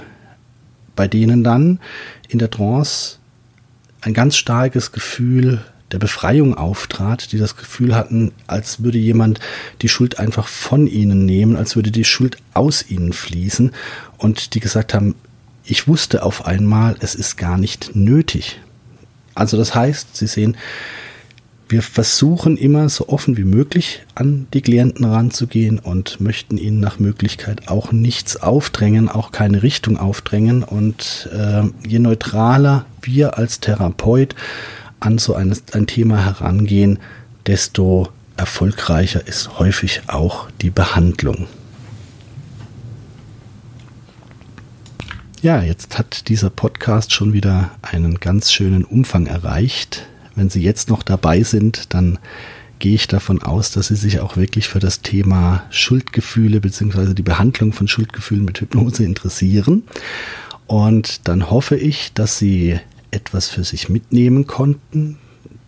bei 0.94 1.09
denen 1.09 1.44
dann 1.44 1.78
in 2.28 2.38
der 2.38 2.50
Trance 2.50 3.18
ein 4.00 4.14
ganz 4.14 4.36
starkes 4.36 4.92
Gefühl 4.92 5.61
der 5.93 5.99
Befreiung 5.99 6.57
auftrat, 6.57 7.32
die 7.32 7.39
das 7.39 7.57
Gefühl 7.57 7.95
hatten, 7.95 8.32
als 8.47 8.82
würde 8.82 8.99
jemand 8.99 9.41
die 9.82 9.89
Schuld 9.89 10.18
einfach 10.18 10.49
von 10.49 10.87
ihnen 10.87 11.24
nehmen, 11.24 11.57
als 11.57 11.76
würde 11.76 11.91
die 11.91 12.05
Schuld 12.05 12.39
aus 12.55 12.91
ihnen 12.91 13.12
fließen 13.12 13.72
und 14.18 14.55
die 14.55 14.61
gesagt 14.61 14.95
haben, 14.95 15.14
ich 15.64 15.89
wusste 15.89 16.22
auf 16.22 16.47
einmal, 16.47 16.97
es 17.01 17.14
ist 17.14 17.37
gar 17.37 17.59
nicht 17.59 17.95
nötig. 17.95 18.61
Also 19.34 19.57
das 19.57 19.74
heißt, 19.74 20.16
Sie 20.16 20.26
sehen, 20.26 20.57
wir 21.68 21.82
versuchen 21.82 22.57
immer 22.57 22.89
so 22.89 23.09
offen 23.09 23.37
wie 23.37 23.45
möglich 23.45 24.03
an 24.14 24.47
die 24.55 24.62
Klienten 24.62 25.05
ranzugehen 25.05 25.80
und 25.80 26.20
möchten 26.20 26.59
ihnen 26.59 26.78
nach 26.78 27.01
Möglichkeit 27.01 27.66
auch 27.66 27.91
nichts 27.91 28.37
aufdrängen, 28.37 29.09
auch 29.09 29.32
keine 29.32 29.64
Richtung 29.64 29.99
aufdrängen. 29.99 30.62
Und 30.62 31.28
äh, 31.32 31.64
je 31.87 31.99
neutraler 31.99 32.87
wir 33.03 33.37
als 33.37 33.59
Therapeut 33.59 34.37
an 35.01 35.18
so 35.18 35.34
ein, 35.34 35.57
ein 35.72 35.86
Thema 35.86 36.24
herangehen, 36.24 36.99
desto 37.47 38.09
erfolgreicher 38.36 39.26
ist 39.26 39.59
häufig 39.59 40.03
auch 40.09 40.51
die 40.61 40.70
Behandlung. 40.70 41.47
Ja, 45.42 45.62
jetzt 45.62 45.99
hat 45.99 46.28
dieser 46.28 46.51
Podcast 46.51 47.12
schon 47.12 47.32
wieder 47.32 47.70
einen 47.82 48.20
ganz 48.20 48.53
schönen 48.53 48.84
Umfang 48.84 49.26
erreicht. 49.26 50.07
Wenn 50.34 50.51
Sie 50.51 50.62
jetzt 50.62 50.88
noch 50.88 51.03
dabei 51.03 51.42
sind, 51.42 51.94
dann 51.94 52.18
gehe 52.78 52.94
ich 52.94 53.07
davon 53.07 53.42
aus, 53.42 53.70
dass 53.70 53.88
Sie 53.88 53.97
sich 53.97 54.20
auch 54.20 54.36
wirklich 54.36 54.68
für 54.68 54.80
das 54.80 55.03
Thema 55.03 55.64
Schuldgefühle 55.70 56.61
bzw. 56.61 57.14
die 57.14 57.22
Behandlung 57.22 57.72
von 57.72 57.86
Schuldgefühlen 57.86 58.44
mit 58.44 58.61
Hypnose 58.61 59.05
interessieren. 59.05 59.84
Und 60.66 61.28
dann 61.28 61.49
hoffe 61.51 61.76
ich, 61.76 62.12
dass 62.12 62.38
Sie 62.38 62.80
etwas 63.11 63.48
für 63.48 63.64
sich 63.64 63.88
mitnehmen 63.88 64.46
konnten, 64.46 65.18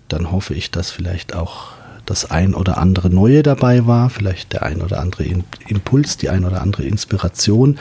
dann 0.09 0.31
hoffe 0.31 0.55
ich, 0.55 0.71
dass 0.71 0.91
vielleicht 0.91 1.35
auch 1.35 1.73
das 2.07 2.31
ein 2.31 2.55
oder 2.55 2.79
andere 2.79 3.11
Neue 3.11 3.43
dabei 3.43 3.87
war, 3.87 4.09
vielleicht 4.09 4.53
der 4.55 4.63
ein 4.63 4.81
oder 4.81 5.01
andere 5.01 5.25
Impuls, 5.69 6.17
die 6.17 6.31
ein 6.31 6.45
oder 6.45 6.63
andere 6.63 6.85
Inspiration. 6.85 7.79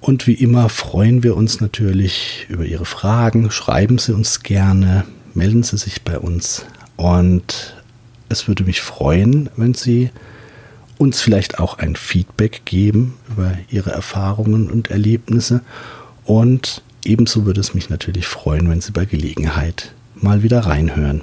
Und 0.00 0.26
wie 0.26 0.34
immer 0.34 0.68
freuen 0.68 1.22
wir 1.22 1.36
uns 1.36 1.60
natürlich 1.60 2.46
über 2.48 2.64
Ihre 2.64 2.86
Fragen. 2.86 3.50
Schreiben 3.50 3.98
Sie 3.98 4.14
uns 4.14 4.42
gerne, 4.42 5.04
melden 5.34 5.62
Sie 5.62 5.76
sich 5.76 6.02
bei 6.02 6.18
uns. 6.18 6.64
Und 6.96 7.82
es 8.28 8.48
würde 8.48 8.64
mich 8.64 8.80
freuen, 8.80 9.50
wenn 9.56 9.74
Sie 9.74 10.10
uns 10.96 11.20
vielleicht 11.20 11.58
auch 11.58 11.78
ein 11.78 11.96
Feedback 11.96 12.62
geben 12.64 13.14
über 13.30 13.52
Ihre 13.70 13.90
Erfahrungen 13.90 14.70
und 14.70 14.90
Erlebnisse. 14.90 15.62
Und 16.24 16.82
ebenso 17.06 17.46
würde 17.46 17.60
es 17.60 17.74
mich 17.74 17.90
natürlich 17.90 18.26
freuen, 18.26 18.68
wenn 18.68 18.80
Sie 18.80 18.92
bei 18.92 19.04
Gelegenheit 19.04 19.92
mal 20.14 20.42
wieder 20.42 20.60
reinhören. 20.60 21.22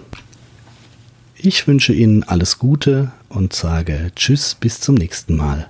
Ich 1.36 1.68
wünsche 1.68 1.94
Ihnen 1.94 2.24
alles 2.24 2.60
Gute 2.60 3.12
und 3.30 3.54
sage 3.54 4.12
Tschüss 4.16 4.56
bis 4.56 4.80
zum 4.80 4.96
nächsten 4.96 5.36
Mal. 5.36 5.68